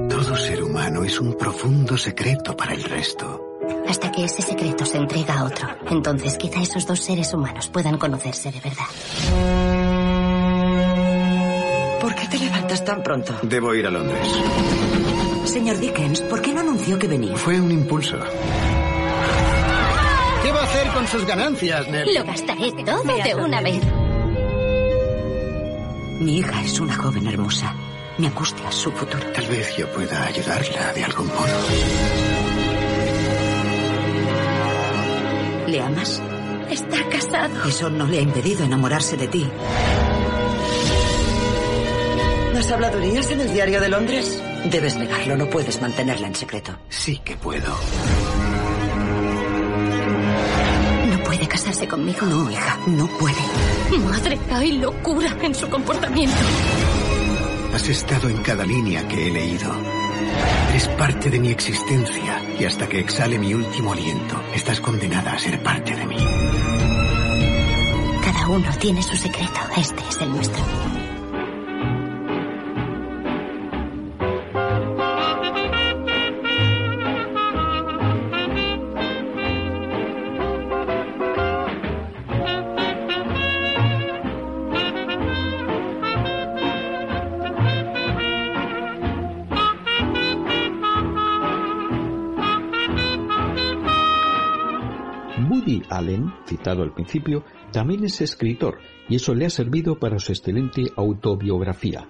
Todo 0.08 0.36
ser 0.36 0.62
humano 0.62 1.03
es 1.03 1.20
un 1.20 1.36
profundo 1.36 1.98
secreto 1.98 2.55
para 2.55 2.75
el 2.75 2.84
resto. 2.84 3.58
Hasta 3.88 4.12
que 4.12 4.25
ese 4.25 4.43
secreto 4.43 4.86
se 4.86 5.00
entrega 5.00 5.39
a 5.39 5.46
otro. 5.46 5.70
Entonces 5.89 6.38
quizá 6.38 6.62
esos 6.62 6.86
dos 6.86 7.00
seres 7.00 7.34
humanos 7.34 7.67
puedan 7.70 7.98
conocerse 7.98 8.51
de 8.51 8.60
verdad. 8.60 8.86
¿Por 12.00 12.13
qué 12.13 12.27
te 12.27 12.38
levantas 12.38 12.86
tan 12.86 13.01
pronto? 13.01 13.34
Debo 13.41 13.74
ir 13.74 13.88
a 13.88 13.89
Londres. 13.89 14.27
Señor 15.46 15.79
Dickens, 15.79 16.22
¿por 16.22 16.43
qué 16.43 16.53
no 16.53 16.60
anunció 16.60 17.00
que 17.00 17.08
venía? 17.08 17.36
Fue 17.38 17.60
un 17.60 17.72
impulso. 17.72 18.20
Con 20.93 21.07
sus 21.07 21.25
ganancias, 21.25 21.88
Nell? 21.88 22.13
Lo 22.13 22.24
gastaré 22.24 22.71
todo 22.71 23.03
de 23.03 23.36
una 23.36 23.62
vez. 23.62 23.81
Mi 26.19 26.38
hija 26.38 26.62
es 26.63 26.79
una 26.79 26.95
joven 26.95 27.27
hermosa. 27.27 27.75
Me 28.17 28.27
angustia 28.27 28.71
su 28.71 28.91
futuro. 28.91 29.25
Tal 29.31 29.48
vez 29.48 29.75
yo 29.77 29.91
pueda 29.91 30.25
ayudarla 30.25 30.93
de 30.93 31.03
algún 31.03 31.27
modo. 31.27 31.60
¿Le 35.67 35.81
amas? 35.81 36.21
Está 36.69 37.10
casado. 37.10 37.65
Eso 37.67 37.89
no 37.89 38.05
le 38.05 38.19
ha 38.19 38.21
impedido 38.21 38.63
enamorarse 38.63 39.17
de 39.17 39.27
ti. 39.27 39.48
¿Las 42.53 42.71
habladurías 42.71 43.31
en 43.31 43.41
el 43.41 43.53
diario 43.53 43.81
de 43.81 43.89
Londres? 43.89 44.43
Debes 44.65 44.95
negarlo, 44.95 45.36
no 45.38 45.50
puedes 45.50 45.81
mantenerla 45.81 46.27
en 46.27 46.36
secreto. 46.36 46.77
Sí 46.89 47.19
que 47.24 47.36
puedo. 47.36 47.75
Casarse 51.82 51.88
conmigo. 51.88 52.26
No, 52.26 52.52
hija, 52.52 52.80
no 52.88 53.08
puede. 53.08 54.00
Madre, 54.06 54.40
hay 54.52 54.80
locura 54.80 55.36
en 55.42 55.56
su 55.56 55.70
comportamiento. 55.70 56.36
Has 57.74 57.88
estado 57.88 58.30
en 58.30 58.38
cada 58.38 58.66
línea 58.66 59.08
que 59.08 59.28
he 59.28 59.32
leído. 59.32 59.72
Eres 60.70 60.88
parte 60.90 61.30
de 61.30 61.40
mi 61.40 61.50
existencia 61.50 62.42
y 62.60 62.66
hasta 62.66 62.88
que 62.88 63.00
exhale 63.00 63.38
mi 63.38 63.54
último 63.54 63.94
aliento, 63.94 64.42
estás 64.54 64.80
condenada 64.80 65.34
a 65.34 65.40
ser 65.40 65.62
parte 65.62 65.96
de 65.96 66.06
mí. 66.06 66.18
Cada 68.24 68.48
uno 68.48 68.70
tiene 68.80 69.02
su 69.02 69.16
secreto. 69.16 69.60
Este 69.78 70.04
es 70.10 70.22
el 70.22 70.32
nuestro. 70.32 70.90
Citado 96.62 96.84
al 96.84 96.94
principio, 96.94 97.44
también 97.72 98.03
es 98.03 98.22
escritor 98.22 98.77
y 99.10 99.15
eso 99.15 99.34
le 99.34 99.46
ha 99.46 99.50
servido 99.50 99.98
para 99.98 100.20
su 100.20 100.32
excelente 100.32 100.84
autobiografía. 100.96 102.08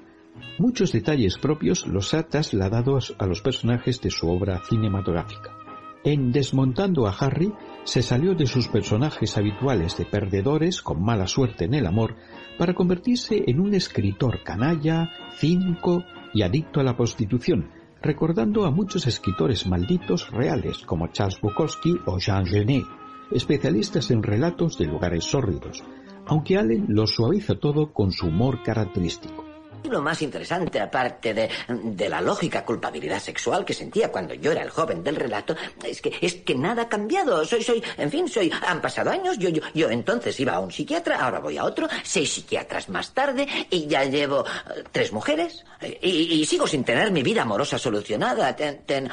Muchos 0.59 0.91
detalles 0.91 1.37
propios 1.37 1.87
los 1.87 2.13
ha 2.13 2.23
trasladado 2.23 2.99
a 3.17 3.25
los 3.25 3.41
personajes 3.41 4.01
de 4.01 4.11
su 4.11 4.29
obra 4.29 4.61
cinematográfica. 4.67 5.55
En 6.03 6.31
Desmontando 6.31 7.07
a 7.07 7.11
Harry 7.11 7.53
se 7.85 8.01
salió 8.01 8.33
de 8.33 8.45
sus 8.45 8.67
personajes 8.67 9.37
habituales 9.37 9.97
de 9.97 10.05
perdedores 10.05 10.81
con 10.81 11.01
mala 11.01 11.27
suerte 11.27 11.65
en 11.65 11.75
el 11.75 11.85
amor 11.85 12.15
para 12.57 12.73
convertirse 12.73 13.43
en 13.47 13.59
un 13.61 13.73
escritor 13.73 14.43
canalla, 14.43 15.09
cínico 15.37 16.03
y 16.33 16.41
adicto 16.41 16.81
a 16.81 16.83
la 16.83 16.97
prostitución, 16.97 17.69
recordando 18.01 18.65
a 18.65 18.71
muchos 18.71 19.07
escritores 19.07 19.65
malditos 19.67 20.29
reales 20.31 20.79
como 20.79 21.07
Charles 21.07 21.39
Bukowski 21.39 21.95
o 22.05 22.17
Jean 22.17 22.45
Genet, 22.45 22.85
especialistas 23.31 24.11
en 24.11 24.23
relatos 24.23 24.77
de 24.77 24.85
lugares 24.85 25.25
sórdidos, 25.25 25.83
aunque 26.25 26.57
Allen 26.57 26.85
lo 26.89 27.07
suaviza 27.07 27.55
todo 27.55 27.93
con 27.93 28.11
su 28.11 28.27
humor 28.27 28.63
característico. 28.63 29.50
Lo 29.89 30.01
más 30.01 30.21
interesante, 30.21 30.79
aparte 30.79 31.33
de, 31.33 31.49
de, 31.67 32.09
la 32.09 32.21
lógica 32.21 32.63
culpabilidad 32.63 33.19
sexual 33.19 33.65
que 33.65 33.73
sentía 33.73 34.11
cuando 34.11 34.33
yo 34.33 34.51
era 34.51 34.61
el 34.61 34.69
joven 34.69 35.03
del 35.03 35.15
relato, 35.15 35.55
es 35.83 36.01
que, 36.01 36.13
es 36.21 36.35
que 36.35 36.55
nada 36.55 36.83
ha 36.83 36.89
cambiado. 36.89 37.43
Soy, 37.45 37.63
soy, 37.63 37.83
en 37.97 38.11
fin, 38.11 38.29
soy, 38.29 38.51
han 38.67 38.81
pasado 38.81 39.09
años, 39.09 39.37
yo, 39.37 39.49
yo, 39.49 39.61
yo 39.73 39.89
entonces 39.89 40.39
iba 40.39 40.53
a 40.53 40.59
un 40.59 40.71
psiquiatra, 40.71 41.19
ahora 41.19 41.39
voy 41.39 41.57
a 41.57 41.63
otro, 41.63 41.87
seis 42.03 42.31
psiquiatras 42.31 42.89
más 42.89 43.13
tarde, 43.13 43.47
y 43.69 43.87
ya 43.87 44.03
llevo 44.05 44.41
uh, 44.41 44.45
tres 44.91 45.11
mujeres, 45.11 45.65
y, 46.01 46.41
y, 46.41 46.45
sigo 46.45 46.67
sin 46.67 46.83
tener 46.83 47.11
mi 47.11 47.23
vida 47.23 47.41
amorosa 47.41 47.77
solucionada. 47.77 48.55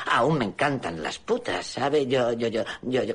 Aún 0.07 0.38
me 0.38 0.44
encantan 0.44 1.02
las 1.02 1.18
putas, 1.18 1.66
¿sabe? 1.66 2.07
Yo, 2.07 2.33
yo, 2.33 2.48
yo, 2.48 2.62
yo, 2.83 3.02
yo. 3.04 3.14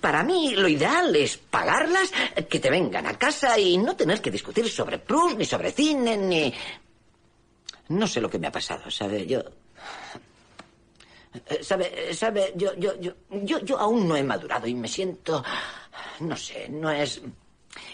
Para 0.00 0.22
mí, 0.22 0.54
lo 0.54 0.68
ideal 0.68 1.14
es 1.14 1.36
pagarlas, 1.36 2.10
que 2.48 2.60
te 2.60 2.70
vengan 2.70 3.06
a 3.06 3.18
casa 3.18 3.58
y 3.58 3.76
no 3.76 3.94
tener 3.94 4.22
que 4.22 4.30
discutir 4.30 4.68
sobre 4.70 4.98
Proust 4.98 5.36
ni 5.36 5.44
sobre 5.44 5.70
cine 5.70 5.97
ni... 6.04 6.52
No 7.88 8.06
sé 8.06 8.20
lo 8.20 8.28
que 8.28 8.38
me 8.38 8.46
ha 8.48 8.52
pasado, 8.52 8.90
¿sabe? 8.90 9.26
Yo... 9.26 9.42
¿Sabe? 11.60 12.14
¿Sabe? 12.14 12.52
Yo, 12.56 12.74
yo, 12.76 12.98
yo, 13.00 13.12
yo, 13.30 13.58
yo 13.60 13.78
aún 13.78 14.08
no 14.08 14.16
he 14.16 14.22
madurado 14.22 14.66
y 14.66 14.74
me 14.74 14.88
siento... 14.88 15.44
No 16.20 16.36
sé, 16.36 16.68
no 16.68 16.90
es... 16.90 17.20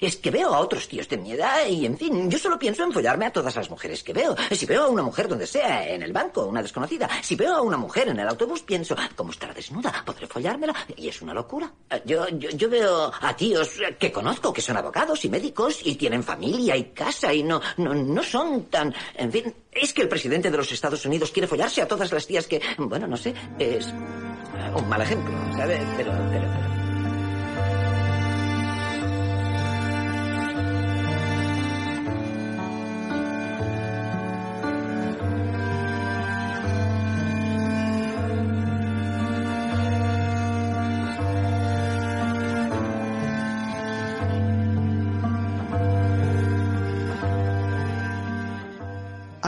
Es 0.01 0.17
que 0.17 0.31
veo 0.31 0.55
a 0.55 0.59
otros 0.59 0.89
tíos 0.89 1.09
de 1.09 1.17
mi 1.17 1.33
edad 1.33 1.67
y, 1.69 1.87
en 1.87 1.97
fin, 1.97 2.31
yo 2.31 2.39
solo 2.39 2.59
pienso 2.59 2.85
en 2.85 2.93
follarme 2.93 3.27
a 3.27 3.33
todas 3.33 3.55
las 3.57 3.71
mujeres 3.71 4.03
que 4.03 4.13
veo. 4.13 4.37
Si 4.51 4.67
veo 4.67 4.85
a 4.85 4.89
una 4.89 5.03
mujer 5.03 5.29
donde 5.29 5.47
sea, 5.47 5.89
en 5.89 6.03
el 6.03 6.13
banco, 6.13 6.47
una 6.47 6.63
desconocida, 6.63 7.09
si 7.23 7.37
veo 7.37 7.55
a 7.55 7.63
una 7.63 7.77
mujer 7.77 8.09
en 8.09 8.19
el 8.19 8.29
autobús, 8.29 8.63
pienso, 8.63 8.97
¿cómo 9.17 9.31
estará 9.31 9.53
desnuda? 9.53 10.03
¿Podré 10.05 10.27
follármela? 10.27 10.75
Y 10.97 11.09
es 11.09 11.21
una 11.23 11.35
locura. 11.35 11.73
Yo, 12.05 12.29
yo, 12.29 12.51
yo 12.51 12.69
veo 12.69 13.13
a 13.21 13.37
tíos 13.37 13.71
que 13.99 14.13
conozco 14.13 14.53
que 14.53 14.63
son 14.63 14.77
abogados 14.77 15.25
y 15.25 15.29
médicos 15.29 15.81
y 15.85 15.97
tienen 15.97 16.23
familia 16.23 16.77
y 16.77 16.85
casa 16.91 17.33
y 17.33 17.43
no, 17.43 17.61
no, 17.77 17.95
no 17.95 18.23
son 18.23 18.65
tan... 18.67 18.95
En 19.15 19.31
fin, 19.31 19.55
es 19.71 19.93
que 19.93 20.03
el 20.03 20.09
presidente 20.09 20.51
de 20.51 20.57
los 20.57 20.71
Estados 20.71 21.05
Unidos 21.05 21.31
quiere 21.31 21.49
follarse 21.49 21.83
a 21.83 21.89
todas 21.89 22.11
las 22.13 22.27
tías 22.27 22.47
que... 22.47 22.61
Bueno, 22.79 23.07
no 23.07 23.17
sé, 23.17 23.35
es 23.59 23.87
un 23.87 24.89
mal 24.89 25.03
ejemplo, 25.03 25.35
¿sabe? 25.57 25.81
Pero, 25.97 26.13
pero, 26.31 26.47
pero... 26.53 26.74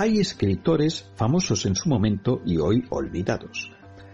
Hay 0.07 0.21
escritores 0.21 1.11
famosos 1.16 1.66
en 1.66 1.75
su 1.75 1.88
momento 1.88 2.40
y 2.47 2.59
hoy 2.59 2.85
olvidados. 2.90 3.73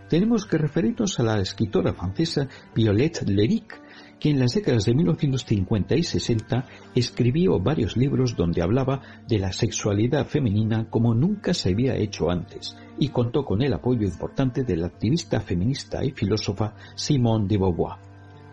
Tenemos 0.09 0.47
que 0.47 0.57
referirnos 0.57 1.21
a 1.21 1.23
la 1.23 1.39
escritora 1.39 1.93
francesa 1.93 2.49
Violette 2.75 3.29
Leric, 3.29 3.79
que 4.19 4.31
en 4.31 4.39
las 4.39 4.55
décadas 4.55 4.87
de 4.87 4.95
1950 4.95 5.95
y 5.97 6.03
60 6.03 6.65
escribió 6.95 7.61
varios 7.61 7.99
libros 7.99 8.35
donde 8.35 8.63
hablaba 8.63 9.03
de 9.29 9.39
la 9.39 9.53
sexualidad 9.53 10.27
femenina 10.27 10.89
como 10.89 11.15
nunca 11.15 11.53
se 11.53 11.73
había 11.73 11.95
hecho 11.95 12.31
antes 12.31 12.75
y 12.99 13.11
contó 13.11 13.45
con 13.45 13.61
el 13.61 13.75
apoyo 13.75 14.07
importante 14.07 14.65
de 14.65 14.79
la 14.79 14.87
activista 14.87 15.43
feminista 15.43 16.03
y 16.03 16.13
filósofa 16.13 16.75
Simone 16.95 17.49
de 17.49 17.59
Beauvoir. 17.59 17.99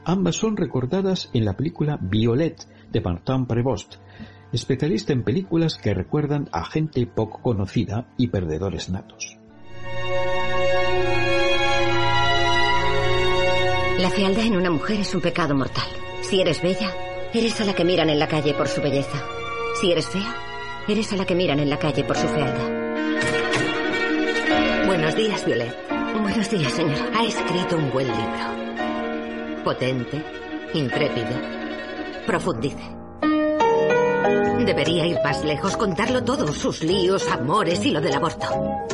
Ambas 0.04 0.36
son 0.36 0.58
recordadas 0.58 1.30
en 1.34 1.46
la 1.46 1.56
película 1.56 1.98
Violette 2.02 2.68
de 2.92 3.00
Martin 3.00 3.46
Prévost, 3.46 3.96
especialista 4.52 5.14
en 5.14 5.24
películas 5.24 5.78
que 5.78 5.94
recuerdan 5.94 6.50
a 6.52 6.66
gente 6.66 7.06
poco 7.06 7.42
conocida 7.42 8.08
y 8.18 8.28
perdedores 8.28 8.90
natos. 8.90 9.38
La 14.00 14.10
fealdad 14.10 14.46
en 14.46 14.56
una 14.56 14.72
mujer 14.72 15.02
es 15.02 15.14
un 15.14 15.22
pecado 15.22 15.54
mortal. 15.56 15.88
Si 16.22 16.40
eres 16.40 16.62
bella, 16.62 16.90
eres 17.34 17.60
a 17.60 17.66
la 17.66 17.74
que 17.74 17.84
miran 17.84 18.10
en 18.10 18.18
la 18.18 18.28
calle 18.28 18.54
por 18.54 18.68
su 18.68 18.82
belleza. 18.82 19.22
Si 19.80 19.92
eres 19.92 20.08
fea, 20.08 20.36
eres 20.88 21.12
a 21.14 21.18
la 21.18 21.26
que 21.26 21.36
miran 21.36 21.60
en 21.60 21.70
la 21.70 21.78
calle 21.78 22.04
por 22.04 22.16
su 22.16 22.28
fealdad. 22.28 22.80
Buenos 24.86 25.16
días, 25.16 25.46
Violet. 25.46 25.76
Buenos 26.22 26.50
días, 26.50 26.72
señora. 26.72 27.10
Ha 27.14 27.26
escrito 27.26 27.76
un 27.78 27.92
buen 27.92 28.08
libro. 28.08 29.64
Potente, 29.64 30.24
intrépido. 30.74 31.40
Profundice. 32.26 32.99
Debería 34.66 35.06
ir 35.06 35.18
más 35.24 35.44
lejos, 35.44 35.78
contarlo 35.78 36.24
todo, 36.24 36.54
sus 36.54 36.84
líos, 36.84 37.28
amores 37.30 37.84
y 37.86 37.92
lo 37.92 38.02
del 38.02 38.14
aborto. 38.14 38.48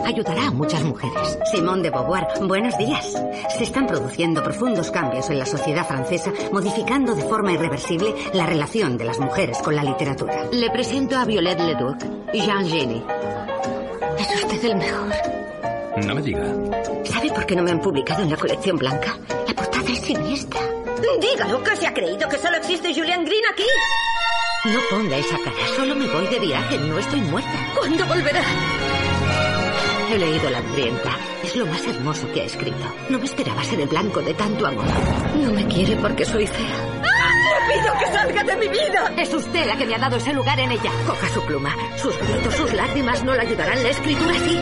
Ayudará 0.05 0.47
a 0.47 0.51
muchas 0.51 0.83
mujeres. 0.83 1.37
Simón 1.51 1.81
de 1.81 1.89
Beauvoir, 1.89 2.27
buenos 2.41 2.77
días. 2.77 3.13
Se 3.57 3.63
están 3.63 3.87
produciendo 3.87 4.43
profundos 4.43 4.91
cambios 4.91 5.29
en 5.29 5.39
la 5.39 5.45
sociedad 5.45 5.85
francesa, 5.85 6.31
modificando 6.51 7.15
de 7.15 7.23
forma 7.23 7.51
irreversible 7.53 8.13
la 8.33 8.45
relación 8.45 8.97
de 8.97 9.05
las 9.05 9.19
mujeres 9.19 9.57
con 9.59 9.75
la 9.75 9.83
literatura. 9.83 10.45
Le 10.51 10.69
presento 10.69 11.17
a 11.17 11.25
Violette 11.25 11.61
Leduc, 11.61 11.97
Jean 12.33 12.67
Genie. 12.67 13.03
Es 14.19 14.43
usted 14.43 14.65
el 14.65 14.75
mejor. 14.77 15.13
No 16.05 16.15
me 16.15 16.21
diga. 16.21 16.45
¿Sabe 17.05 17.31
por 17.31 17.45
qué 17.45 17.55
no 17.55 17.63
me 17.63 17.71
han 17.71 17.81
publicado 17.81 18.23
en 18.23 18.29
la 18.29 18.37
colección 18.37 18.77
blanca? 18.77 19.17
La 19.47 19.53
portada 19.53 19.91
es 19.91 19.99
siniestra. 19.99 20.61
Dígalo, 21.19 21.63
que 21.63 21.75
se 21.75 21.87
ha 21.87 21.93
creído 21.93 22.27
que 22.29 22.37
solo 22.37 22.57
existe 22.57 22.93
Julian 22.93 23.25
Green 23.25 23.43
aquí. 23.51 23.63
No 24.65 24.79
ponga 24.89 25.17
esa 25.17 25.37
cara, 25.37 25.67
solo 25.75 25.95
me 25.95 26.07
voy 26.07 26.27
de 26.27 26.39
viaje, 26.39 26.77
no 26.79 26.97
estoy 26.97 27.21
muerta. 27.21 27.51
¿Cuándo 27.77 28.05
volverá? 28.07 28.41
He 30.11 30.17
leído 30.17 30.49
La 30.49 30.57
hambrienta. 30.57 31.17
Es 31.43 31.55
lo 31.55 31.65
más 31.67 31.85
hermoso 31.85 32.27
que 32.33 32.41
ha 32.41 32.45
escrito. 32.45 32.85
No 33.09 33.19
me 33.19 33.25
esperaba 33.25 33.63
ser 33.63 33.81
el 33.81 33.87
blanco 33.87 34.21
de 34.21 34.33
tanto 34.33 34.65
amor. 34.65 34.85
No 35.35 35.51
me 35.51 35.65
quiere 35.67 35.95
porque 35.97 36.25
soy 36.25 36.47
fea. 36.47 37.01
¡Le 37.03 37.73
pido 37.73 37.93
que 37.99 38.05
salga 38.07 38.43
de 38.43 38.55
mi 38.55 38.67
vida! 38.67 39.13
Es 39.17 39.33
usted 39.33 39.67
la 39.67 39.77
que 39.77 39.85
me 39.85 39.95
ha 39.95 39.99
dado 39.99 40.15
ese 40.17 40.33
lugar 40.33 40.59
en 40.59 40.71
ella. 40.71 40.91
Coja 41.05 41.29
su 41.29 41.41
pluma. 41.43 41.75
Sus 41.97 42.17
gritos, 42.17 42.55
sus 42.55 42.73
lágrimas 42.73 43.23
no 43.23 43.33
le 43.33 43.41
ayudarán. 43.41 43.83
La 43.83 43.89
escritura 43.89 44.33
sí. 44.33 44.59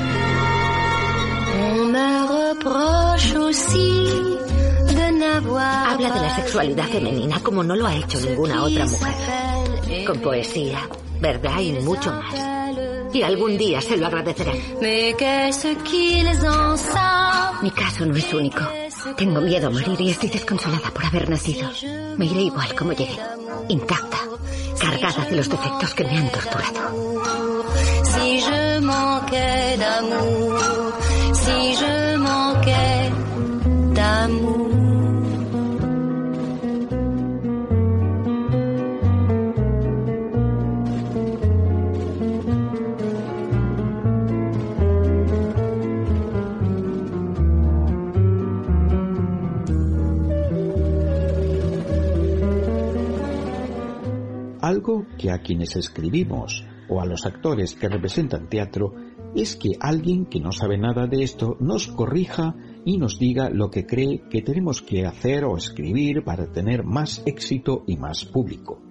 On 1.62 1.92
me 1.92 2.28
reproche 2.28 3.38
aussi 3.38 4.39
de 4.88 5.12
n'avoir 5.12 5.89
Habla 5.89 6.10
de 6.10 6.20
la 6.20 6.36
sexualidad 6.36 6.88
femenina 6.88 7.39
como 7.42 7.63
no 7.63 7.76
lo 7.76 7.88
ha 7.88 7.96
hecho 7.96 8.20
ninguna 8.20 8.63
otra 8.63 8.86
mujer. 8.86 9.72
Con 10.06 10.19
poesía, 10.19 10.88
verdad 11.19 11.60
y 11.60 11.74
mucho 11.74 12.12
más. 12.12 12.36
Y 13.13 13.22
algún 13.22 13.58
día 13.58 13.80
se 13.82 13.98
lo 13.98 14.08
agradecerán. 14.08 14.58
Mi 17.62 17.72
caso 17.72 18.06
no 18.06 18.15
es 18.15 18.34
único. 18.34 18.62
Tengo 19.17 19.41
miedo 19.41 19.67
a 19.67 19.69
morir 19.69 20.02
y 20.02 20.10
estoy 20.10 20.30
desconsolada 20.30 20.89
por 20.91 21.06
haber 21.06 21.30
nacido. 21.30 21.69
Me 22.17 22.26
iré 22.26 22.41
igual 22.43 22.74
como 22.76 22.93
llegué, 22.93 23.17
intacta, 23.69 24.17
cargada 24.80 25.26
de 25.26 25.36
los 25.36 25.50
defectos 25.50 25.93
que 25.93 26.04
me 26.06 26.17
han 26.17 26.30
torturado. 26.32 27.22
Si 28.04 28.39
je 28.39 28.80
manquais 28.82 29.78
d'amour, 29.78 30.60
si 31.34 31.76
je 31.76 32.17
manquais 32.17 33.12
d'amour. 33.93 34.62
Algo 54.63 55.06
que 55.17 55.30
a 55.30 55.39
quienes 55.39 55.76
escribimos 55.76 56.65
o 56.88 57.02
a 57.02 57.06
los 57.06 57.26
actores 57.26 57.76
que 57.76 57.89
representan 57.89 58.47
teatro 58.47 58.93
es 59.36 59.58
que 59.58 59.71
alguien 59.78 60.26
que 60.26 60.39
no 60.39 60.54
sabe 60.54 60.78
nada 60.78 61.06
de 61.06 61.21
esto 61.21 61.58
nos 61.60 61.89
corrija 61.89 62.56
y 62.86 62.97
nos 62.97 63.19
diga 63.19 63.49
lo 63.49 63.69
que 63.69 63.86
cree 63.86 64.21
que 64.30 64.41
tenemos 64.41 64.82
que 64.82 65.06
hacer 65.06 65.43
o 65.43 65.58
escribir 65.58 66.23
para 66.23 66.49
tener 66.49 66.86
más 66.86 67.21
éxito 67.26 67.84
y 67.88 67.97
más 67.97 68.23
público. 68.23 68.82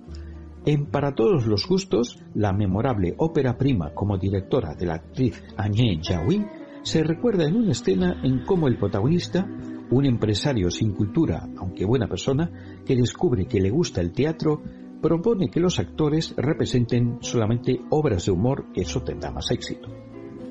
En 0.67 0.91
Para 0.91 1.15
todos 1.15 1.47
los 1.47 1.67
gustos, 1.67 2.23
la 2.35 2.53
memorable 2.53 3.15
ópera 3.17 3.57
prima 3.57 3.95
como 3.95 4.19
directora 4.19 4.75
de 4.75 4.85
la 4.85 4.97
actriz 4.97 5.43
Agnès 5.57 6.07
Jaoui 6.07 6.45
se 6.83 7.03
recuerda 7.03 7.47
en 7.47 7.57
una 7.57 7.73
escena 7.73 8.21
en 8.23 8.45
cómo 8.45 8.69
el 8.69 8.77
protagonista, 8.77 9.49
un 9.91 10.05
empresario 10.05 10.71
sin 10.71 10.93
cultura, 10.93 11.49
aunque 11.57 11.87
buena 11.87 12.09
persona, 12.09 12.51
que 12.85 12.95
descubre 12.95 13.47
que 13.47 13.61
le 13.61 13.71
gusta 13.71 14.03
el 14.03 14.13
teatro, 14.13 14.61
propone 15.03 15.51
que 15.51 15.61
los 15.61 15.79
actores 15.79 16.35
representen 16.37 17.19
solamente 17.21 17.81
obras 17.91 18.25
de 18.25 18.33
humor 18.33 18.73
que 18.73 18.83
eso 18.83 19.03
tendrá 19.03 19.31
más 19.31 19.51
éxito. 19.51 19.89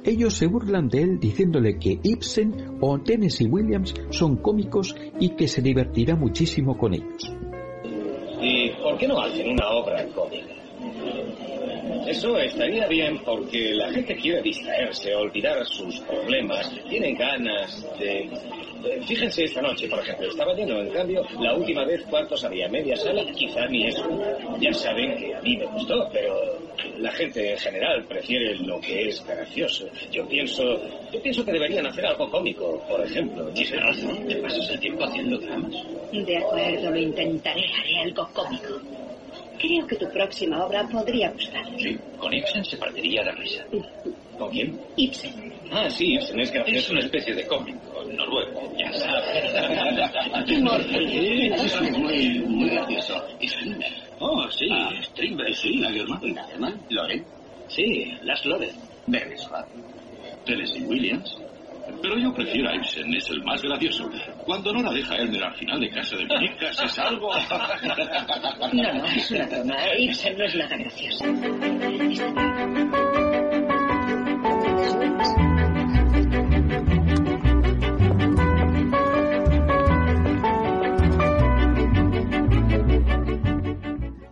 Ellos 0.03 0.33
se 0.33 0.47
burlan 0.47 0.89
de 0.89 1.03
él 1.03 1.19
diciéndole 1.19 1.77
que 1.79 1.99
Ibsen 2.03 2.77
o 2.81 2.99
Tennessee 2.99 3.47
Williams 3.47 3.93
son 4.09 4.37
cómicos 4.37 4.95
y 5.19 5.29
que 5.29 5.47
se 5.47 5.61
divertirá 5.61 6.15
muchísimo 6.15 6.77
con 6.77 6.93
ellos. 6.93 7.33
¿Y 8.41 8.71
por 8.81 8.97
qué 8.97 9.07
no 9.07 9.21
hacen 9.21 9.51
una 9.51 9.69
obra 9.69 10.05
cómica? 10.13 10.60
Eso 12.07 12.37
estaría 12.37 12.87
bien 12.87 13.19
porque 13.23 13.73
la 13.73 13.91
gente 13.91 14.15
quiere 14.15 14.41
distraerse, 14.41 15.15
olvidar 15.15 15.65
sus 15.65 15.99
problemas, 16.01 16.69
tiene 16.89 17.13
ganas 17.13 17.85
de... 17.99 18.29
Fíjense 19.07 19.43
esta 19.43 19.61
noche, 19.61 19.87
por 19.87 19.99
ejemplo, 19.99 20.27
estaba 20.27 20.53
lleno, 20.55 20.79
en 20.79 20.89
cambio, 20.89 21.23
la 21.39 21.53
última 21.53 21.85
vez 21.85 22.01
cuántos 22.09 22.43
había, 22.43 22.67
media 22.67 22.95
sala, 22.95 23.23
quizá 23.31 23.67
ni 23.67 23.85
eso. 23.85 24.03
Ya 24.59 24.73
saben 24.73 25.15
que 25.17 25.35
a 25.35 25.41
mí 25.41 25.55
me 25.57 25.65
gustó, 25.67 26.09
pero 26.11 26.35
la 26.97 27.11
gente 27.11 27.51
en 27.51 27.57
general 27.57 28.03
prefiere 28.05 28.55
lo 28.57 28.79
que 28.81 29.09
es 29.09 29.23
gracioso. 29.25 29.85
Yo 30.11 30.27
pienso, 30.27 30.63
yo 31.11 31.21
pienso 31.21 31.45
que 31.45 31.51
deberían 31.51 31.85
hacer 31.85 32.05
algo 32.05 32.29
cómico, 32.29 32.83
por 32.89 33.05
ejemplo. 33.05 33.47
Tienes 33.53 33.79
razón, 33.79 34.27
te 34.27 34.35
pasas 34.37 34.69
el 34.71 34.79
tiempo 34.79 35.03
haciendo 35.03 35.37
dramas. 35.37 35.73
De 36.11 36.37
acuerdo, 36.37 36.89
lo 36.89 36.97
intentaré. 36.97 37.61
Haré 37.61 37.99
algo 38.03 38.27
cómico. 38.33 38.81
Creo 39.59 39.87
que 39.87 39.95
tu 39.95 40.09
próxima 40.09 40.65
obra 40.65 40.87
podría 40.87 41.31
gustar. 41.31 41.63
Sí, 41.79 41.97
con 42.17 42.33
Ibsen 42.33 42.65
se 42.65 42.77
partiría 42.77 43.23
de 43.23 43.31
risa. 43.33 43.65
¿Con 44.37 44.49
quién? 44.49 44.79
Ibsen. 44.95 45.53
Ah, 45.71 45.89
sí, 45.89 46.13
Ibsen 46.15 46.39
es 46.39 46.51
gracioso. 46.51 46.79
Es 46.79 46.89
una 46.89 46.99
especie 47.01 47.33
de 47.35 47.45
cómico 47.47 48.03
noruego, 48.11 48.73
ya 48.77 48.91
sabes. 48.93 49.53
Es 51.81 51.97
muy, 51.97 52.39
muy 52.39 52.69
gracioso. 52.69 53.23
Strindberg. 53.41 53.93
Oh, 54.19 54.49
sí, 54.51 54.67
Strindberg, 55.03 55.55
sí. 55.55 55.77
Lagerman. 55.77 56.33
Lagerman. 56.33 56.81
Loren. 56.89 57.25
Sí, 57.67 58.17
Las 58.23 58.45
Loren. 58.45 58.75
Bernesbach. 59.07 59.67
Tennessee 60.45 60.83
Williams. 60.83 61.37
Pero 62.01 62.17
yo 62.17 62.33
prefiero 62.33 62.69
a 62.69 62.75
Ibsen, 62.75 63.13
es 63.13 63.29
el 63.29 63.43
más 63.43 63.61
gracioso. 63.61 64.09
Cuando 64.45 64.73
no 64.73 64.81
la 64.81 64.91
deja 64.91 65.15
Elmer 65.15 65.43
al 65.43 65.55
final 65.55 65.79
de 65.79 65.89
Casa 65.89 66.15
de 66.17 66.25
Muñecas 66.25 66.81
es 66.83 66.99
algo... 66.99 67.29
No, 68.73 68.93
no, 68.93 69.05
es 69.05 69.31
una 69.31 69.45
broma. 69.47 69.75
Ibsen 69.97 70.37
no 70.37 70.45
es 70.45 70.55
nada 70.55 70.77
gracioso. 70.77 71.25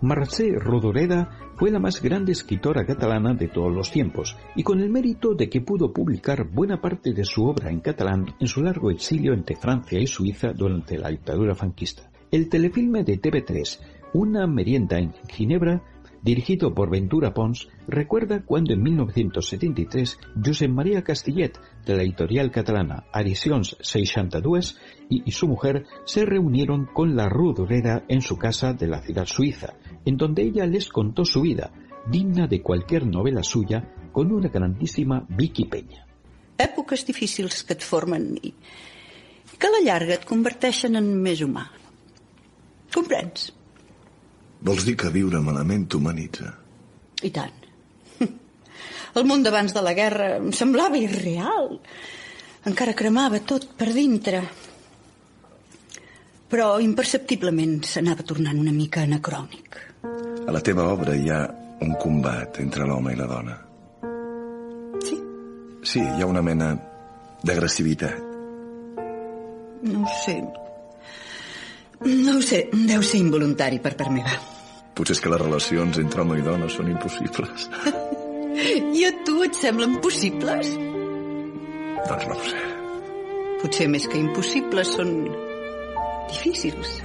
Mercè 0.10 0.48
Rodoreda 0.58 1.49
fue 1.60 1.72
la 1.72 1.80
más 1.80 2.02
grande 2.02 2.32
escritora 2.32 2.86
catalana 2.86 3.34
de 3.34 3.50
todos 3.50 3.70
los 3.76 3.92
tiempos, 3.92 4.38
y 4.56 4.64
con 4.64 4.80
el 4.80 4.90
mérito 4.90 5.36
de 5.36 5.50
que 5.50 5.60
pudo 5.60 5.92
publicar 5.92 6.50
buena 6.50 6.80
parte 6.80 7.12
de 7.12 7.26
su 7.26 7.44
obra 7.44 7.70
en 7.70 7.82
catalán 7.82 8.34
en 8.40 8.48
su 8.48 8.64
largo 8.64 8.90
exilio 8.90 9.34
entre 9.34 9.58
Francia 9.58 10.00
y 10.00 10.08
Suiza 10.08 10.54
durante 10.54 10.98
la 10.98 11.10
dictadura 11.10 11.56
franquista. 11.56 12.10
El 12.32 12.48
telefilme 12.48 13.04
de 13.04 13.20
TV3, 13.20 13.78
Una 14.14 14.48
merienda 14.48 15.00
en 15.00 15.14
Ginebra, 15.28 15.84
dirigido 16.22 16.74
por 16.74 16.90
Ventura 16.90 17.34
Pons, 17.34 17.70
recuerda 17.88 18.44
cuando 18.44 18.74
en 18.74 18.84
1973 18.84 20.20
Josep 20.44 20.70
María 20.70 21.04
Castillet, 21.04 21.60
de 21.86 21.96
la 21.96 22.04
editorial 22.04 22.52
catalana 22.52 23.06
Edicions 23.14 23.78
62, 23.82 24.78
y, 25.10 25.32
su 25.32 25.48
mujer 25.48 25.86
se 26.06 26.26
reunieron 26.26 26.86
con 26.86 27.16
la 27.16 27.30
Rodoreda 27.30 28.04
en 28.08 28.22
su 28.22 28.38
casa 28.38 28.74
de 28.74 28.88
la 28.88 29.02
ciudad 29.02 29.26
suiza, 29.26 29.76
en 30.06 30.18
donde 30.18 30.44
ella 30.44 30.66
les 30.66 30.90
contó 30.90 31.26
su 31.26 31.42
vida, 31.42 31.72
digna 32.10 32.48
de 32.48 32.62
cualquier 32.62 33.06
novela 33.06 33.44
suya, 33.44 33.94
con 34.12 34.32
una 34.32 34.50
grandísima 34.50 35.26
Vicky 35.30 35.66
Peña. 35.66 36.06
Èpoques 36.60 37.06
difícils 37.08 37.64
que 37.64 37.78
et 37.78 37.84
formen 37.86 38.34
i 38.44 38.52
que 39.60 39.68
a 39.68 39.72
la 39.72 39.80
llarga 39.84 40.18
et 40.18 40.26
converteixen 40.28 40.98
en 41.00 41.08
més 41.24 41.40
humà. 41.44 41.70
Comprens? 42.94 43.50
Vols 44.66 44.86
dir 44.88 44.98
que 45.00 45.12
viure 45.14 45.40
malament 45.44 45.88
t'humanitza? 45.88 46.52
I 47.24 47.32
tant. 47.36 47.56
El 49.18 49.26
món 49.26 49.44
d'abans 49.44 49.74
de 49.74 49.82
la 49.84 49.96
guerra 49.98 50.36
em 50.38 50.52
semblava 50.56 51.00
irreal. 51.00 51.78
Encara 52.70 52.96
cremava 52.98 53.40
tot 53.40 53.70
per 53.80 53.90
dintre. 53.96 54.44
Però 56.50 56.68
imperceptiblement 56.84 57.80
s'anava 57.88 58.26
tornant 58.26 58.60
una 58.60 58.74
mica 58.76 59.06
anacrònic. 59.08 59.80
A 60.46 60.54
la 60.54 60.62
teva 60.66 60.90
obra 60.92 61.16
hi 61.16 61.30
ha 61.32 61.42
un 61.86 61.96
combat 62.02 62.60
entre 62.60 62.88
l'home 62.90 63.14
i 63.14 63.20
la 63.20 63.28
dona. 63.30 63.58
Sí? 65.06 65.20
Sí, 65.84 66.02
hi 66.04 66.22
ha 66.22 66.30
una 66.30 66.44
mena 66.46 66.74
d'agressivitat. 67.46 68.26
No 69.90 70.04
sé. 70.26 70.42
No 72.08 72.38
ho 72.38 72.42
sé, 72.46 72.70
deu 72.72 73.04
ser 73.04 73.20
involuntari 73.20 73.82
per 73.84 73.96
part 74.00 74.14
meva. 74.14 74.38
Potser 74.96 75.18
és 75.18 75.24
que 75.24 75.32
les 75.32 75.42
relacions 75.42 76.00
entre 76.00 76.24
home 76.24 76.40
i 76.40 76.46
dona 76.46 76.70
són 76.72 76.92
impossibles. 76.92 77.68
I 79.00 79.04
a 79.08 79.12
tu 79.28 79.42
et 79.46 79.56
semblen 79.56 80.00
possibles? 80.04 80.72
doncs 82.08 82.26
no 82.30 82.38
ho 82.38 82.48
sé. 82.48 82.64
Potser 83.60 83.88
més 83.92 84.08
que 84.08 84.20
impossibles 84.20 84.96
són 84.96 85.14
difícils. 86.32 87.00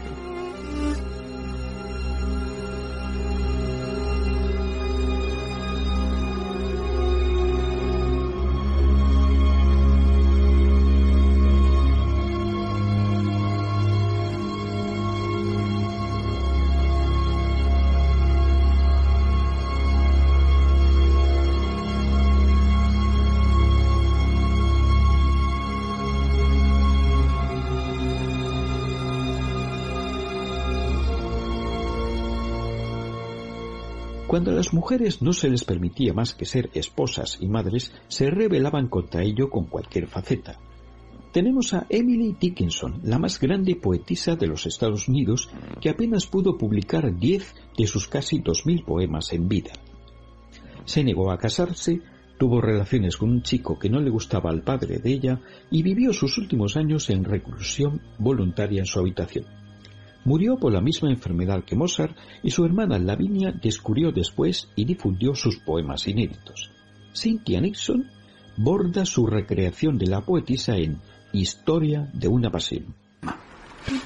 Cuando 34.34 34.50
a 34.50 34.54
las 34.54 34.74
mujeres 34.74 35.22
no 35.22 35.32
se 35.32 35.48
les 35.48 35.62
permitía 35.62 36.12
más 36.12 36.34
que 36.34 36.44
ser 36.44 36.68
esposas 36.74 37.38
y 37.40 37.46
madres, 37.46 37.92
se 38.08 38.30
rebelaban 38.30 38.88
contra 38.88 39.22
ello 39.22 39.48
con 39.48 39.66
cualquier 39.66 40.08
faceta. 40.08 40.58
Tenemos 41.32 41.72
a 41.72 41.86
Emily 41.88 42.34
Dickinson, 42.40 42.98
la 43.04 43.20
más 43.20 43.38
grande 43.38 43.76
poetisa 43.76 44.34
de 44.34 44.48
los 44.48 44.66
Estados 44.66 45.06
Unidos, 45.06 45.50
que 45.80 45.88
apenas 45.88 46.26
pudo 46.26 46.58
publicar 46.58 47.16
diez 47.16 47.54
de 47.78 47.86
sus 47.86 48.08
casi 48.08 48.40
dos 48.40 48.66
mil 48.66 48.82
poemas 48.82 49.32
en 49.32 49.46
vida. 49.46 49.70
Se 50.84 51.04
negó 51.04 51.30
a 51.30 51.38
casarse, 51.38 52.02
tuvo 52.36 52.60
relaciones 52.60 53.16
con 53.16 53.30
un 53.30 53.42
chico 53.42 53.78
que 53.78 53.88
no 53.88 54.00
le 54.00 54.10
gustaba 54.10 54.50
al 54.50 54.64
padre 54.64 54.98
de 54.98 55.12
ella 55.12 55.40
y 55.70 55.84
vivió 55.84 56.12
sus 56.12 56.38
últimos 56.38 56.76
años 56.76 57.08
en 57.08 57.22
reclusión 57.22 58.02
voluntaria 58.18 58.80
en 58.80 58.86
su 58.86 58.98
habitación. 58.98 59.63
Murió 60.24 60.56
por 60.56 60.72
la 60.72 60.80
misma 60.80 61.10
enfermedad 61.10 61.64
que 61.64 61.76
Mozart 61.76 62.16
y 62.42 62.50
su 62.50 62.64
hermana 62.64 62.98
Lavinia 62.98 63.52
descubrió 63.52 64.10
después 64.10 64.68
y 64.74 64.84
difundió 64.84 65.34
sus 65.34 65.58
poemas 65.58 66.08
inéditos. 66.08 66.70
Cynthia 67.14 67.60
Nixon 67.60 68.10
borda 68.56 69.04
su 69.04 69.26
recreación 69.26 69.98
de 69.98 70.06
la 70.06 70.22
poetisa 70.22 70.76
en 70.76 71.00
Historia 71.32 72.08
de 72.12 72.28
una 72.28 72.50
pasión. 72.50 72.94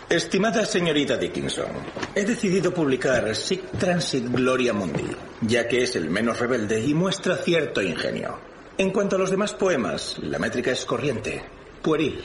Estimada 0.09 0.65
señorita 0.65 1.19
Dickinson, 1.19 1.67
he 2.15 2.25
decidido 2.25 2.73
publicar 2.73 3.37
Sic 3.37 3.71
Transit 3.73 4.25
Gloria 4.25 4.73
Mundi, 4.73 5.05
ya 5.43 5.69
que 5.69 5.83
es 5.83 5.95
el 5.97 6.09
menos 6.09 6.41
rebelde 6.41 6.85
y 6.85 6.95
muestra 6.95 7.37
cierto 7.37 7.83
ingenio. 7.83 8.39
En 8.79 8.91
cuanto 8.91 9.17
a 9.17 9.19
los 9.19 9.31
demás 9.31 9.53
poemas, 9.53 10.19
la 10.23 10.39
métrica 10.39 10.71
es 10.71 10.87
corriente, 10.87 11.45
pueril, 11.83 12.19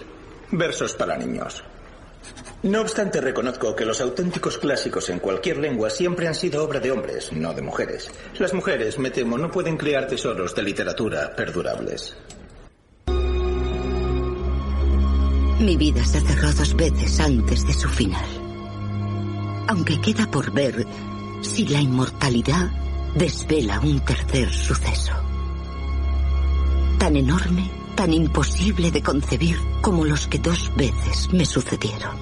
versos 0.51 0.93
para 0.93 1.17
niños. 1.17 1.63
No 2.63 2.81
obstante, 2.81 3.19
reconozco 3.19 3.75
que 3.75 3.85
los 3.85 3.99
auténticos 3.99 4.57
clásicos 4.57 5.09
en 5.09 5.19
cualquier 5.19 5.57
lengua 5.57 5.89
siempre 5.89 6.27
han 6.27 6.35
sido 6.35 6.63
obra 6.63 6.79
de 6.79 6.91
hombres, 6.91 7.33
no 7.33 7.53
de 7.53 7.61
mujeres. 7.61 8.09
Las 8.39 8.53
mujeres, 8.53 8.97
me 8.99 9.11
temo, 9.11 9.37
no 9.37 9.51
pueden 9.51 9.75
crear 9.75 10.07
tesoros 10.07 10.55
de 10.55 10.63
literatura 10.63 11.35
perdurables. 11.35 12.15
Mi 15.59 15.77
vida 15.77 16.03
se 16.03 16.21
cerró 16.21 16.51
dos 16.53 16.75
veces 16.75 17.19
antes 17.19 17.65
de 17.67 17.73
su 17.73 17.89
final. 17.89 18.25
Aunque 19.67 19.99
queda 20.01 20.29
por 20.29 20.51
ver 20.51 20.85
si 21.41 21.67
la 21.67 21.79
inmortalidad 21.79 22.69
desvela 23.15 23.79
un 23.79 23.99
tercer 24.01 24.51
suceso. 24.51 25.13
Tan 26.97 27.15
enorme, 27.15 27.69
tan 27.95 28.13
imposible 28.13 28.91
de 28.91 29.01
concebir 29.01 29.57
como 29.81 30.05
los 30.05 30.27
que 30.27 30.39
dos 30.39 30.71
veces 30.75 31.31
me 31.33 31.45
sucedieron. 31.45 32.15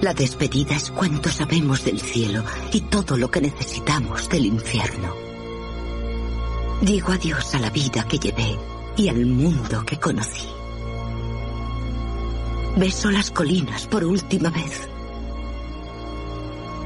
La 0.00 0.14
despedida 0.14 0.76
es 0.76 0.90
cuanto 0.90 1.28
sabemos 1.28 1.84
del 1.84 2.00
cielo 2.00 2.44
y 2.72 2.82
todo 2.82 3.16
lo 3.16 3.30
que 3.30 3.40
necesitamos 3.40 4.28
del 4.28 4.46
infierno. 4.46 5.12
Digo 6.80 7.12
adiós 7.12 7.54
a 7.54 7.58
la 7.58 7.70
vida 7.70 8.06
que 8.06 8.18
llevé 8.18 8.56
y 8.96 9.08
al 9.08 9.26
mundo 9.26 9.84
que 9.84 9.98
conocí. 9.98 10.46
Beso 12.76 13.10
las 13.10 13.32
colinas 13.32 13.86
por 13.88 14.04
última 14.04 14.50
vez. 14.50 14.88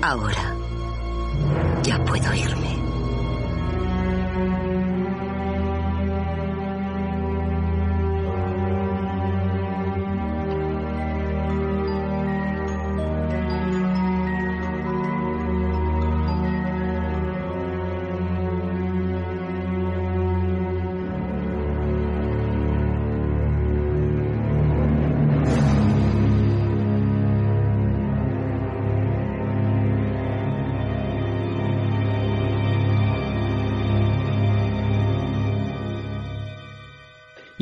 Ahora 0.01 0.57
ya 1.83 2.03
puedo 2.05 2.33
irme. 2.35 2.82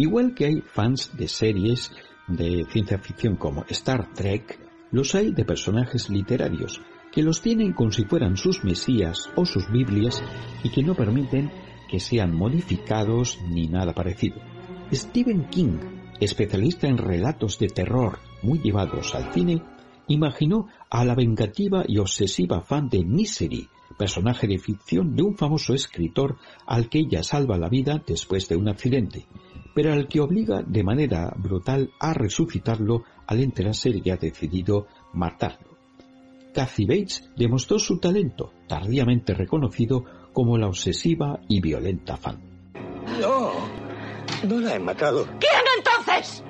Igual 0.01 0.35
que 0.35 0.47
hay 0.47 0.63
fans 0.63 1.11
de 1.15 1.29
series 1.29 1.93
de 2.27 2.65
ciencia 2.73 2.99
ficción 2.99 3.37
como 3.37 3.67
Star 3.69 4.15
Trek, 4.15 4.59
los 4.93 5.15
hay 5.15 5.31
de 5.31 5.45
personajes 5.45 6.09
literarios 6.09 6.81
que 7.13 7.23
los 7.23 7.43
tienen 7.43 7.75
como 7.75 7.93
si 7.93 8.07
fueran 8.07 8.39
sus 8.39 8.65
mesías 8.65 9.29
o 9.37 9.45
sus 9.45 9.71
Biblias 9.71 10.23
y 10.65 10.71
que 10.71 10.83
no 10.83 10.95
permiten 10.95 11.51
que 11.91 12.01
sean 12.01 12.35
modificados 12.35 13.39
ni 13.51 13.67
nada 13.67 13.93
parecido. 13.93 14.37
Stephen 14.91 15.51
King, 15.51 15.77
especialista 16.19 16.89
en 16.89 16.97
relatos 16.97 17.59
de 17.59 17.67
terror 17.67 18.21
muy 18.43 18.59
llevados 18.61 19.15
al 19.15 19.31
cine, 19.35 19.63
imaginó 20.09 20.69
a 20.89 21.05
la 21.05 21.15
vengativa 21.15 21.85
y 21.87 21.99
obsesiva 21.99 22.63
fan 22.63 22.89
de 22.89 23.05
Misery, 23.05 23.69
personaje 23.99 24.47
de 24.47 24.59
ficción 24.59 25.15
de 25.15 25.25
un 25.25 25.37
famoso 25.37 25.75
escritor 25.75 26.39
al 26.67 26.89
que 26.89 27.01
ella 27.01 27.23
salva 27.23 27.59
la 27.59 27.69
vida 27.69 28.03
después 28.07 28.49
de 28.49 28.57
un 28.57 28.71
accidente, 28.71 29.27
pero 29.75 29.93
al 29.93 30.09
que 30.09 30.21
obliga 30.21 30.63
de 30.63 30.83
manera 30.83 31.33
brutal 31.37 31.91
a 32.01 32.13
resucitarlo 32.13 33.05
al 33.27 33.41
enterarse 33.41 33.91
de 33.91 34.03
que 34.03 34.13
ha 34.13 34.17
decidido 34.17 34.87
matarlo. 35.13 35.79
Kathy 36.55 36.85
Bates 36.85 37.31
demostró 37.37 37.79
su 37.79 37.99
talento, 37.99 38.53
tardíamente 38.67 39.35
reconocido 39.35 40.05
como 40.33 40.59
la 40.59 40.67
obsesiva 40.67 41.39
y 41.49 41.61
violenta 41.61 42.17
fan. 42.17 42.41
No, 43.21 43.53
no 44.45 44.61
la 44.61 44.75
he 44.75 44.79
matado. 44.81 45.27
¿Quién 45.39 45.63
entonces? 45.77 46.43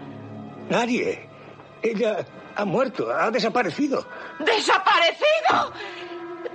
Nadie. 0.70 1.28
Ella 1.83 2.26
ha 2.56 2.64
muerto, 2.64 3.11
ha 3.11 3.30
desaparecido. 3.30 4.06
¡Desaparecido! 4.38 5.72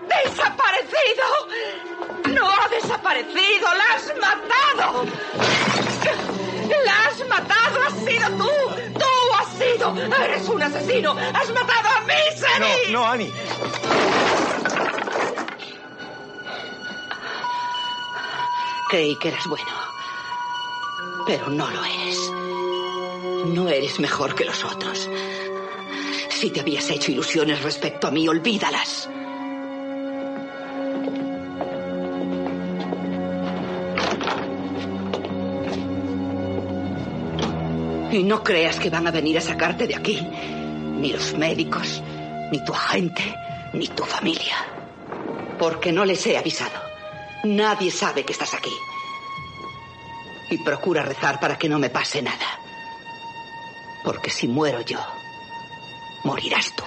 ¡Desaparecido! 0.07 1.25
¡No 2.33 2.47
ha 2.47 2.69
desaparecido! 2.69 3.67
¡La 3.77 3.95
has 3.95 4.13
matado! 4.21 5.05
¡La 6.83 7.07
has 7.07 7.27
matado! 7.27 7.81
¡Has 7.87 7.93
sido 8.05 8.29
tú! 8.37 8.49
¡Tú 8.93 9.33
has 9.39 9.49
sido! 9.57 9.95
¡Eres 10.23 10.49
un 10.49 10.63
asesino! 10.63 11.11
¡Has 11.11 11.49
matado 11.49 11.89
a 11.89 12.01
Misery! 12.01 12.91
No, 12.91 12.99
no, 12.99 13.05
Annie. 13.07 13.33
Creí 18.89 19.15
que 19.17 19.29
eras 19.29 19.47
bueno. 19.47 19.71
Pero 21.25 21.49
no 21.49 21.69
lo 21.69 21.83
eres. 21.83 22.31
No 23.53 23.67
eres 23.69 23.99
mejor 23.99 24.35
que 24.35 24.45
los 24.45 24.63
otros. 24.63 25.09
Si 26.29 26.49
te 26.51 26.59
habías 26.59 26.89
hecho 26.89 27.11
ilusiones 27.11 27.61
respecto 27.63 28.07
a 28.07 28.11
mí, 28.11 28.27
olvídalas. 28.27 29.09
Y 38.15 38.23
no 38.23 38.45
creas 38.45 38.79
que 38.79 38.89
van 38.89 39.05
a 39.07 39.11
venir 39.11 39.37
a 39.37 39.41
sacarte 39.41 39.87
de 39.87 39.95
aquí. 39.95 40.17
Ni 40.21 41.11
los 41.11 41.33
médicos, 41.33 42.01
ni 42.49 42.63
tu 42.63 42.73
agente, 42.73 43.35
ni 43.73 43.89
tu 43.89 44.05
familia. 44.05 44.55
Porque 45.59 45.91
no 45.91 46.05
les 46.05 46.25
he 46.25 46.37
avisado. 46.37 46.79
Nadie 47.43 47.91
sabe 47.91 48.23
que 48.23 48.31
estás 48.31 48.53
aquí. 48.53 48.71
Y 50.49 50.59
procura 50.59 51.03
rezar 51.03 51.41
para 51.41 51.57
que 51.57 51.67
no 51.67 51.77
me 51.77 51.89
pase 51.89 52.21
nada. 52.21 52.57
Porque 54.01 54.29
si 54.29 54.47
muero 54.47 54.79
yo, 54.79 54.99
morirás 56.23 56.73
tú. 56.73 56.85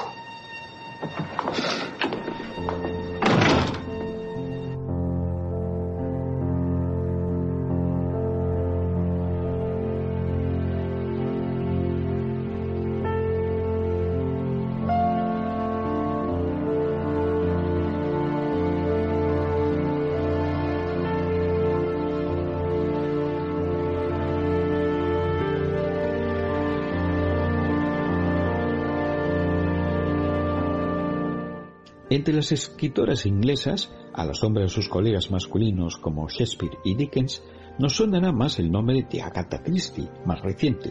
Entre 32.18 32.34
las 32.34 32.50
escritoras 32.50 33.26
inglesas, 33.26 33.92
a 34.12 34.26
la 34.26 34.34
sombra 34.34 34.64
de 34.64 34.68
sus 34.68 34.88
colegas 34.88 35.30
masculinos 35.30 35.98
como 35.98 36.28
Shakespeare 36.28 36.76
y 36.84 36.96
Dickens, 36.96 37.44
nos 37.78 37.94
sonará 37.94 38.32
más 38.32 38.58
el 38.58 38.72
nombre 38.72 39.06
de 39.08 39.22
Agatha 39.22 39.62
Christie, 39.62 40.10
más 40.26 40.40
reciente, 40.42 40.90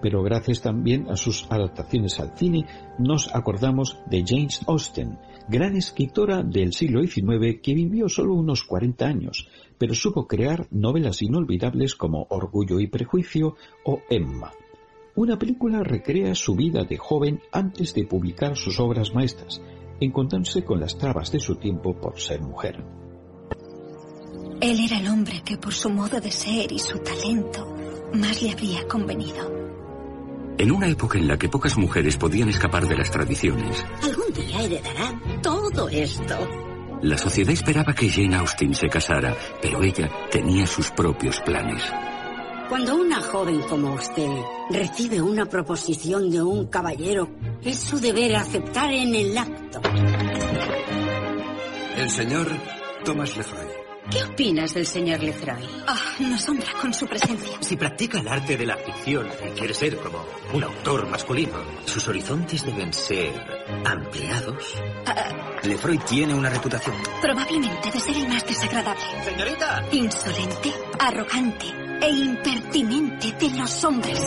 pero 0.00 0.22
gracias 0.22 0.62
también 0.62 1.10
a 1.10 1.16
sus 1.16 1.50
adaptaciones 1.50 2.20
al 2.20 2.38
cine 2.38 2.64
nos 2.96 3.34
acordamos 3.34 3.98
de 4.08 4.22
James 4.24 4.60
Austen, 4.68 5.18
gran 5.48 5.74
escritora 5.74 6.44
del 6.44 6.72
siglo 6.74 7.02
XIX 7.02 7.60
que 7.60 7.74
vivió 7.74 8.08
solo 8.08 8.34
unos 8.34 8.62
40 8.62 9.04
años, 9.04 9.48
pero 9.78 9.96
supo 9.96 10.28
crear 10.28 10.68
novelas 10.70 11.22
inolvidables 11.22 11.96
como 11.96 12.28
Orgullo 12.30 12.78
y 12.78 12.86
Prejuicio 12.86 13.56
o 13.84 14.02
Emma. 14.08 14.52
Una 15.16 15.40
película 15.40 15.82
recrea 15.82 16.36
su 16.36 16.54
vida 16.54 16.84
de 16.84 16.98
joven 16.98 17.40
antes 17.50 17.94
de 17.94 18.06
publicar 18.06 18.56
sus 18.56 18.78
obras 18.78 19.12
maestras, 19.12 19.60
encontrándose 20.04 20.64
con 20.64 20.80
las 20.80 20.96
trabas 20.98 21.30
de 21.32 21.40
su 21.40 21.56
tiempo 21.56 21.94
por 21.94 22.18
ser 22.20 22.40
mujer. 22.40 22.82
Él 24.60 24.78
era 24.84 24.98
el 24.98 25.08
hombre 25.08 25.42
que 25.44 25.56
por 25.56 25.72
su 25.72 25.90
modo 25.90 26.20
de 26.20 26.30
ser 26.30 26.70
y 26.70 26.78
su 26.78 26.98
talento 26.98 27.66
más 28.14 28.42
le 28.42 28.52
habría 28.52 28.86
convenido. 28.86 29.50
En 30.58 30.70
una 30.70 30.86
época 30.88 31.18
en 31.18 31.26
la 31.26 31.36
que 31.38 31.48
pocas 31.48 31.76
mujeres 31.76 32.16
podían 32.16 32.48
escapar 32.48 32.86
de 32.86 32.96
las 32.96 33.10
tradiciones, 33.10 33.84
Algún 34.02 34.32
día 34.34 34.62
heredará 34.62 35.20
todo 35.42 35.88
esto. 35.88 36.36
la 37.02 37.18
sociedad 37.18 37.52
esperaba 37.52 37.92
que 37.94 38.08
Jane 38.08 38.36
Austen 38.36 38.74
se 38.74 38.88
casara, 38.88 39.34
pero 39.60 39.82
ella 39.82 40.08
tenía 40.30 40.66
sus 40.66 40.90
propios 40.90 41.40
planes. 41.40 41.82
Cuando 42.68 42.94
una 42.94 43.20
joven 43.20 43.60
como 43.68 43.94
usted 43.94 44.30
recibe 44.70 45.20
una 45.20 45.46
proposición 45.46 46.30
de 46.30 46.40
un 46.42 46.66
caballero, 46.66 47.28
es 47.62 47.78
su 47.78 47.98
deber 47.98 48.36
aceptar 48.36 48.92
en 48.92 49.14
el 49.14 49.36
acto. 49.36 49.61
El 51.96 52.10
señor 52.10 52.48
Thomas 53.04 53.36
Lefroy. 53.36 53.66
¿Qué 54.10 54.22
opinas 54.24 54.74
del 54.74 54.86
señor 54.86 55.22
Lefroy? 55.22 55.64
Ah, 55.86 55.96
no 56.18 56.34
asombra 56.34 56.66
con 56.80 56.92
su 56.92 57.06
presencia. 57.06 57.56
Si 57.60 57.76
practica 57.76 58.18
el 58.18 58.28
arte 58.28 58.56
de 58.56 58.66
la 58.66 58.76
ficción 58.76 59.28
y 59.28 59.50
quiere 59.58 59.72
ser 59.72 59.96
como 59.96 60.24
un 60.52 60.64
autor 60.64 61.08
masculino, 61.08 61.54
sus 61.86 62.06
horizontes 62.08 62.66
deben 62.66 62.92
ser 62.92 63.32
ampliados. 63.86 64.74
Lefroy 65.62 65.98
tiene 65.98 66.34
una 66.34 66.50
reputación. 66.50 66.96
Probablemente 67.22 67.90
de 67.90 68.00
ser 68.00 68.16
el 68.16 68.28
más 68.28 68.44
desagradable. 68.44 69.02
Señorita. 69.24 69.84
Insolente, 69.92 70.72
arrogante 70.98 71.66
e 72.02 72.10
impertinente 72.10 73.32
de 73.32 73.50
los 73.58 73.84
hombres. 73.84 74.20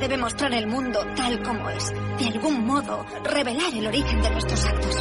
Debe 0.00 0.18
mostrar 0.18 0.52
el 0.52 0.66
mundo 0.66 1.00
tal 1.16 1.42
como 1.42 1.70
es. 1.70 1.90
De 2.18 2.28
algún 2.28 2.66
modo, 2.66 3.06
revelar 3.24 3.72
el 3.74 3.86
origen 3.86 4.20
de 4.22 4.30
nuestros 4.30 4.64
actos. 4.64 4.96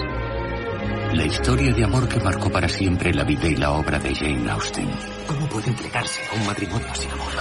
La 1.13 1.25
historia 1.25 1.73
de 1.73 1.83
amor 1.83 2.07
que 2.07 2.19
marcó 2.19 2.49
para 2.49 2.67
siempre 2.67 3.13
la 3.13 3.23
vida 3.23 3.47
y 3.47 3.55
la 3.55 3.71
obra 3.71 3.99
de 3.99 4.15
Jane 4.15 4.49
Austen. 4.49 4.89
¿Cómo 5.27 5.47
puede 5.47 5.69
entregarse 5.69 6.21
a 6.31 6.35
un 6.39 6.47
matrimonio 6.47 6.95
sin 6.95 7.11
amor? 7.11 7.31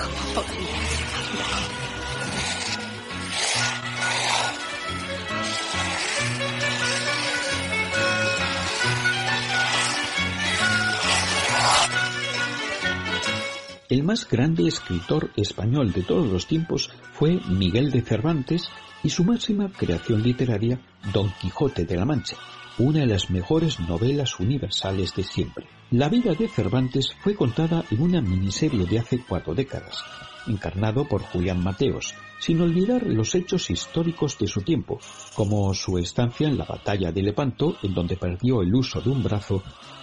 El 13.94 14.02
más 14.02 14.28
grande 14.28 14.66
escritor 14.66 15.30
español 15.37 15.92
de 15.92 16.02
todos 16.02 16.26
los 16.26 16.48
tiempos 16.48 16.90
fue 17.12 17.38
Miguel 17.48 17.92
de 17.92 18.02
Cervantes 18.02 18.68
y 19.04 19.09
su 19.09 19.22
máxima 19.22 19.70
creación 19.70 20.20
literaria, 20.20 20.80
Don 21.12 21.33
Quijote 21.40 21.85
de 21.85 21.96
la 21.96 22.04
Mancha, 22.04 22.35
una 22.78 22.98
de 22.98 23.07
las 23.07 23.30
mejores 23.30 23.78
novelas 23.78 24.40
universales 24.40 25.14
de 25.14 25.22
siempre. 25.22 25.68
La 25.92 26.09
vida 26.09 26.35
de 26.35 26.48
Cervantes 26.48 27.14
fue 27.22 27.37
contada 27.37 27.85
en 27.88 28.02
una 28.02 28.20
miniserie 28.20 28.85
de 28.85 28.98
hace 28.98 29.24
cuatro 29.28 29.54
décadas, 29.54 30.02
encarnado 30.46 31.07
por 31.07 31.22
Julián 31.22 31.62
Mateos, 31.62 32.14
sin 32.38 32.61
olvidar 32.61 33.04
los 33.07 33.35
hechos 33.35 33.70
históricos 33.70 34.38
de 34.38 34.46
su 34.46 34.62
tiempo, 34.62 34.98
como 35.35 35.72
su 35.74 35.98
estancia 35.98 36.48
en 36.48 36.59
la 36.59 36.64
batalla 36.64 37.11
de 37.11 37.22
Lepanto, 37.22 37.76
en 37.83 37.94
donde 37.94 38.16
perdió 38.16 38.62
el 38.62 38.74
uso 38.74 39.00
de 39.00 39.11
un 39.11 39.22
brazo, 39.22 39.62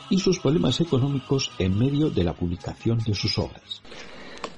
y 0.10 0.20
sus 0.20 0.40
problemas 0.40 0.80
económicos 0.82 1.52
en 1.58 1.78
medio 1.78 2.10
de 2.10 2.24
la 2.24 2.34
publicación 2.34 2.98
de 3.00 3.16
sus 3.16 3.38
obras. 3.38 3.82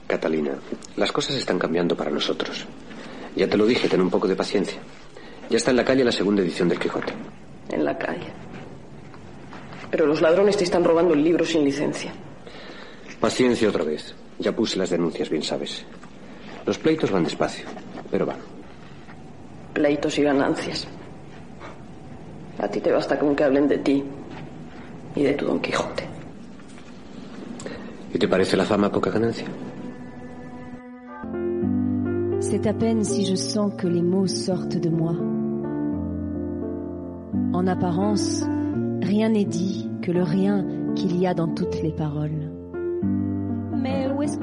Catalina, 0.07 0.57
las 0.95 1.11
cosas 1.11 1.35
están 1.35 1.59
cambiando 1.59 1.95
para 1.95 2.11
nosotros. 2.11 2.65
Ya 3.35 3.47
te 3.47 3.57
lo 3.57 3.65
dije, 3.65 3.87
ten 3.87 4.01
un 4.01 4.09
poco 4.09 4.27
de 4.27 4.35
paciencia. 4.35 4.79
Ya 5.49 5.57
está 5.57 5.71
en 5.71 5.77
la 5.77 5.85
calle 5.85 6.03
la 6.03 6.11
segunda 6.11 6.41
edición 6.41 6.69
del 6.69 6.79
Quijote. 6.79 7.13
En 7.69 7.83
la 7.83 7.97
calle. 7.97 8.31
Pero 9.91 10.05
los 10.05 10.21
ladrones 10.21 10.57
te 10.57 10.63
están 10.63 10.83
robando 10.83 11.13
el 11.13 11.23
libro 11.23 11.45
sin 11.45 11.63
licencia. 11.63 12.13
Paciencia 13.19 13.69
otra 13.69 13.83
vez. 13.83 14.15
Ya 14.39 14.55
puse 14.55 14.77
las 14.77 14.89
denuncias, 14.89 15.29
bien 15.29 15.43
sabes. 15.43 15.85
Los 16.65 16.77
pleitos 16.77 17.11
van 17.11 17.23
despacio, 17.23 17.65
pero 18.09 18.25
van. 18.25 18.37
Pleitos 19.73 20.17
y 20.17 20.23
ganancias. 20.23 20.87
A 22.59 22.67
ti 22.67 22.79
te 22.79 22.91
basta 22.91 23.17
con 23.17 23.35
que 23.35 23.43
hablen 23.43 23.67
de 23.67 23.77
ti 23.79 24.03
y 25.15 25.23
de 25.23 25.33
tu 25.33 25.45
Don 25.45 25.59
Quijote. 25.59 26.07
¿Y 28.13 28.19
te 28.19 28.27
parece 28.27 28.55
la 28.55 28.65
fama 28.65 28.91
poca 28.91 29.09
ganancia? 29.09 29.47
C'est 32.39 32.67
à 32.67 32.73
peine 32.73 33.03
si 33.03 33.25
je 33.25 33.35
sens 33.35 33.73
que 33.75 33.87
les 33.87 34.03
mots 34.03 34.27
sortent 34.27 34.77
de 34.77 34.89
moi. 34.89 35.15
En 37.53 37.65
apparence, 37.65 38.45
rien 39.01 39.29
n'est 39.29 39.45
dit 39.45 39.89
que 40.03 40.11
le 40.11 40.21
rien 40.21 40.63
qu'il 40.95 41.17
y 41.17 41.25
a 41.25 41.33
dans 41.33 41.47
toutes 41.47 41.81
les 41.81 41.91
paroles. 41.91 42.52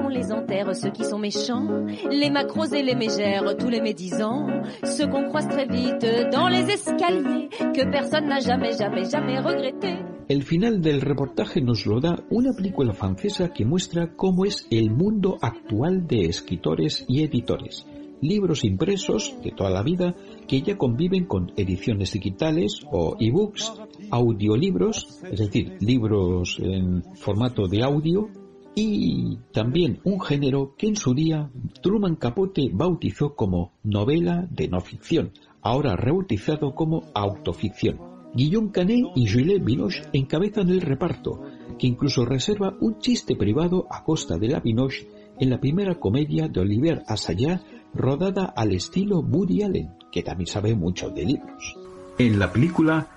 Qu'on 0.01 0.09
les 0.09 0.31
enterre, 0.31 0.75
ceux 0.75 0.91
qui 0.91 1.03
sont 1.03 1.19
méchants 1.19 1.85
Les 2.09 2.29
macros 2.29 2.71
et 2.73 2.81
les 2.81 2.95
mégères, 2.95 3.55
tous 3.57 3.69
les 3.69 3.81
médisants 3.81 4.47
Ceux 4.83 5.07
qu'on 5.07 5.23
croise 5.29 5.47
très 5.47 5.67
vite 5.67 6.05
dans 6.31 6.47
les 6.47 6.69
escaliers 6.69 7.49
Que 7.73 7.89
personne 7.91 8.27
n'a 8.27 8.39
jamais, 8.39 8.71
jamais, 8.71 9.05
jamais 9.05 9.39
regretté 9.39 9.95
El 10.31 10.43
final 10.43 10.79
del 10.79 11.01
reportaje 11.01 11.59
nos 11.61 11.85
lo 11.85 11.99
da 11.99 12.23
una 12.29 12.53
película 12.53 12.93
francesa 12.93 13.49
que 13.49 13.65
muestra 13.65 14.15
cómo 14.15 14.45
es 14.45 14.65
el 14.71 14.89
mundo 14.89 15.37
actual 15.41 16.07
de 16.07 16.21
escritores 16.21 17.03
y 17.09 17.23
editores. 17.23 17.85
Libros 18.21 18.63
impresos 18.63 19.35
de 19.43 19.51
toda 19.51 19.69
la 19.69 19.83
vida 19.83 20.15
que 20.47 20.61
ya 20.61 20.77
conviven 20.77 21.25
con 21.25 21.51
ediciones 21.57 22.13
digitales 22.13 22.79
o 22.89 23.17
ebooks, 23.19 23.73
audiolibros, 24.09 25.19
es 25.29 25.39
decir, 25.39 25.75
libros 25.81 26.57
en 26.61 27.03
formato 27.15 27.67
de 27.67 27.83
audio, 27.83 28.29
y 28.75 29.37
también 29.53 29.99
un 30.03 30.21
género 30.21 30.75
que 30.77 30.87
en 30.87 30.95
su 30.95 31.13
día 31.13 31.49
Truman 31.81 32.15
Capote 32.15 32.69
bautizó 32.71 33.35
como 33.35 33.73
novela 33.83 34.47
de 34.49 34.67
no 34.67 34.79
ficción, 34.79 35.31
ahora 35.61 35.95
rebautizado 35.95 36.73
como 36.73 37.03
autoficción. 37.13 37.99
Guillaume 38.33 38.71
Canet 38.71 39.07
y 39.15 39.27
Juliette 39.27 39.63
Binoche 39.63 40.03
encabezan 40.13 40.69
el 40.69 40.81
reparto, 40.81 41.41
que 41.77 41.87
incluso 41.87 42.25
reserva 42.25 42.75
un 42.79 42.99
chiste 42.99 43.35
privado 43.35 43.87
a 43.89 44.03
costa 44.03 44.37
de 44.37 44.47
la 44.47 44.61
Binoche 44.61 45.07
en 45.39 45.49
la 45.49 45.59
primera 45.59 45.99
comedia 45.99 46.47
de 46.47 46.61
Olivier 46.61 47.03
Assayas 47.07 47.61
rodada 47.93 48.45
al 48.55 48.71
estilo 48.71 49.19
Woody 49.19 49.63
Allen, 49.63 49.89
que 50.11 50.23
también 50.23 50.47
sabe 50.47 50.75
mucho 50.75 51.09
de 51.09 51.25
libros. 51.25 51.75
En 52.17 52.39
la 52.39 52.51
película 52.51 53.09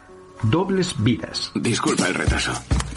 Dobles 0.42 0.94
Vidas. 1.02 1.52
Disculpa 1.55 2.09
el 2.09 2.14
retraso. 2.14 2.52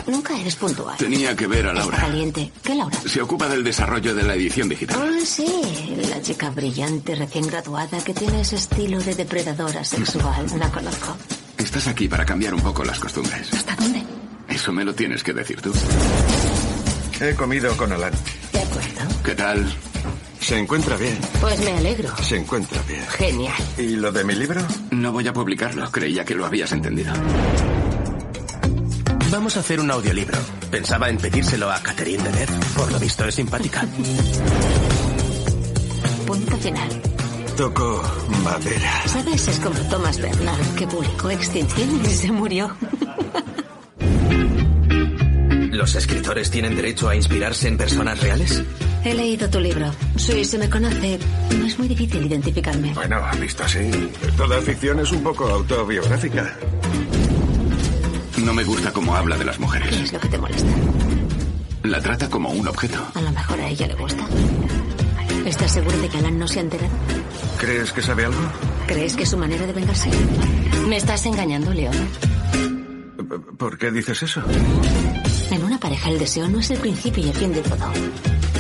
Nunca 0.07 0.39
eres 0.39 0.55
puntual. 0.55 0.97
Tenía 0.97 1.35
que 1.35 1.47
ver 1.47 1.65
a 1.65 1.69
Está 1.69 1.79
Laura. 1.81 1.97
caliente. 1.97 2.51
¿Qué 2.63 2.75
Laura? 2.75 2.97
Se 3.05 3.21
ocupa 3.21 3.47
del 3.49 3.63
desarrollo 3.63 4.15
de 4.15 4.23
la 4.23 4.35
edición 4.35 4.69
digital. 4.69 4.97
Ah, 5.01 5.25
sí, 5.25 5.45
la 6.09 6.21
chica 6.21 6.49
brillante 6.49 7.13
recién 7.15 7.45
graduada 7.47 7.99
que 8.03 8.13
tiene 8.13 8.41
ese 8.41 8.55
estilo 8.55 8.99
de 9.01 9.15
depredadora 9.15 9.83
sexual. 9.83 10.45
La 10.57 10.71
conozco. 10.71 11.15
Estás 11.57 11.87
aquí 11.87 12.07
para 12.07 12.25
cambiar 12.25 12.53
un 12.53 12.61
poco 12.61 12.83
las 12.85 12.99
costumbres. 12.99 13.53
¿Hasta 13.53 13.75
dónde? 13.75 14.01
Eso 14.47 14.71
me 14.71 14.85
lo 14.85 14.95
tienes 14.95 15.23
que 15.23 15.33
decir 15.33 15.61
tú. 15.61 15.73
He 17.19 17.33
comido 17.35 17.75
con 17.75 17.91
Alan. 17.91 18.13
De 18.53 18.59
acuerdo. 18.61 19.21
¿Qué 19.23 19.35
tal? 19.35 19.75
Se 20.39 20.57
encuentra 20.57 20.95
bien. 20.95 21.17
Pues 21.41 21.59
me 21.59 21.71
alegro. 21.73 22.15
Se 22.23 22.37
encuentra 22.37 22.81
bien. 22.83 23.05
Genial. 23.09 23.55
¿Y 23.77 23.97
lo 23.97 24.11
de 24.11 24.23
mi 24.23 24.35
libro? 24.35 24.61
No 24.91 25.11
voy 25.11 25.27
a 25.27 25.33
publicarlo. 25.33 25.91
Creía 25.91 26.23
que 26.23 26.35
lo 26.35 26.45
habías 26.45 26.71
entendido. 26.71 27.11
Vamos 29.31 29.57
a 29.57 29.59
hacer 29.59 29.79
un 29.79 29.91
audiolibro. 29.91 30.37
Pensaba 30.71 31.09
en 31.09 31.17
pedírselo 31.17 31.69
a 31.69 31.81
Catherine 31.81 32.23
Deneuve. 32.23 32.47
Por 32.75 32.91
lo 32.91 32.99
visto 32.99 33.25
es 33.25 33.35
simpática. 33.35 33.85
Punto 36.25 36.57
final. 36.57 36.89
Toco 37.57 38.03
madera. 38.43 39.03
¿Sabes? 39.05 39.47
Es 39.47 39.59
como 39.59 39.77
Thomas 39.89 40.19
Bernard, 40.19 40.75
que 40.75 40.87
publicó 40.87 41.29
Extinción 41.29 42.01
y 42.05 42.09
se 42.09 42.31
murió. 42.31 42.75
¿Los 45.71 45.95
escritores 45.95 46.49
tienen 46.49 46.75
derecho 46.75 47.09
a 47.09 47.15
inspirarse 47.15 47.67
en 47.67 47.77
personas 47.77 48.19
reales? 48.19 48.63
He 49.03 49.13
leído 49.13 49.49
tu 49.49 49.59
libro. 49.59 49.91
Si 50.15 50.43
se 50.43 50.57
me 50.57 50.69
conoce, 50.69 51.19
no 51.57 51.65
es 51.65 51.77
muy 51.77 51.87
difícil 51.87 52.25
identificarme. 52.25 52.93
Bueno, 52.93 53.21
visto 53.39 53.63
así, 53.63 53.91
toda 54.35 54.61
ficción 54.61 54.99
es 54.99 55.11
un 55.11 55.23
poco 55.23 55.45
autobiográfica. 55.47 56.57
No 58.43 58.53
me 58.53 58.63
gusta 58.63 58.91
cómo 58.91 59.15
habla 59.15 59.37
de 59.37 59.45
las 59.45 59.57
¿Qué 59.57 59.61
mujeres. 59.63 59.95
es 59.95 60.13
lo 60.13 60.19
que 60.19 60.27
te 60.29 60.37
molesta? 60.37 60.69
La 61.83 62.01
trata 62.01 62.29
como 62.29 62.49
un 62.49 62.67
objeto. 62.67 62.97
A 63.15 63.21
lo 63.21 63.31
mejor 63.31 63.59
a 63.59 63.67
ella 63.67 63.87
le 63.87 63.95
gusta. 63.95 64.25
¿Estás 65.45 65.71
seguro 65.71 65.97
de 65.97 66.09
que 66.09 66.17
Alan 66.17 66.37
no 66.37 66.47
se 66.47 66.59
ha 66.59 66.63
enterado? 66.63 66.93
¿Crees 67.57 67.91
que 67.93 68.01
sabe 68.01 68.25
algo? 68.25 68.39
¿Crees 68.87 69.15
que 69.15 69.23
es 69.23 69.29
su 69.29 69.37
manera 69.37 69.65
de 69.65 69.73
vengarse? 69.73 70.09
Me 70.87 70.97
estás 70.97 71.25
engañando, 71.25 71.73
León. 71.73 71.95
¿Por 73.57 73.77
qué 73.77 73.91
dices 73.91 74.23
eso? 74.23 74.41
En 75.51 75.63
una 75.63 75.79
pareja 75.79 76.09
el 76.09 76.19
deseo 76.19 76.47
no 76.47 76.59
es 76.59 76.69
el 76.71 76.79
principio 76.79 77.25
y 77.25 77.29
el 77.29 77.35
fin 77.35 77.53
de 77.53 77.61
todo. 77.61 77.91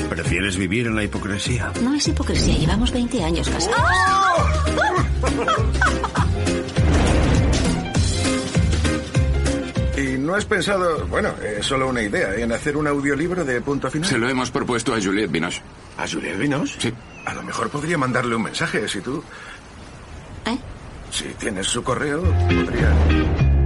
¿Prefieres 0.09 0.57
vivir 0.57 0.87
en 0.87 0.95
la 0.95 1.03
hipocresía? 1.03 1.71
No 1.83 1.93
es 1.93 2.07
hipocresía, 2.07 2.55
llevamos 2.57 2.91
20 2.91 3.23
años 3.23 3.49
casados. 3.49 3.77
no 10.27 10.35
has 10.35 10.45
pensado, 10.45 11.07
bueno, 11.07 11.33
es 11.41 11.65
solo 11.65 11.87
una 11.87 12.01
idea, 12.01 12.35
en 12.35 12.51
hacer 12.51 12.75
un 12.75 12.85
audiolibro 12.85 13.45
de 13.45 13.61
punto 13.61 13.89
final? 13.89 14.07
Se 14.07 14.17
lo 14.17 14.27
hemos 14.29 14.51
propuesto 14.51 14.93
a 14.93 15.01
Juliette 15.01 15.31
Binoche. 15.31 15.61
¿A 15.97 16.05
Juliette 16.05 16.37
Binoche? 16.37 16.75
Sí. 16.79 16.93
A 17.25 17.33
lo 17.33 17.41
mejor 17.43 17.69
podría 17.69 17.97
mandarle 17.97 18.35
un 18.35 18.43
mensaje, 18.43 18.87
si 18.89 18.99
tú... 18.99 19.23
¿Eh? 20.45 20.57
Si 21.09 21.23
tienes 21.39 21.65
su 21.65 21.81
correo, 21.81 22.21
podría... 22.21 23.56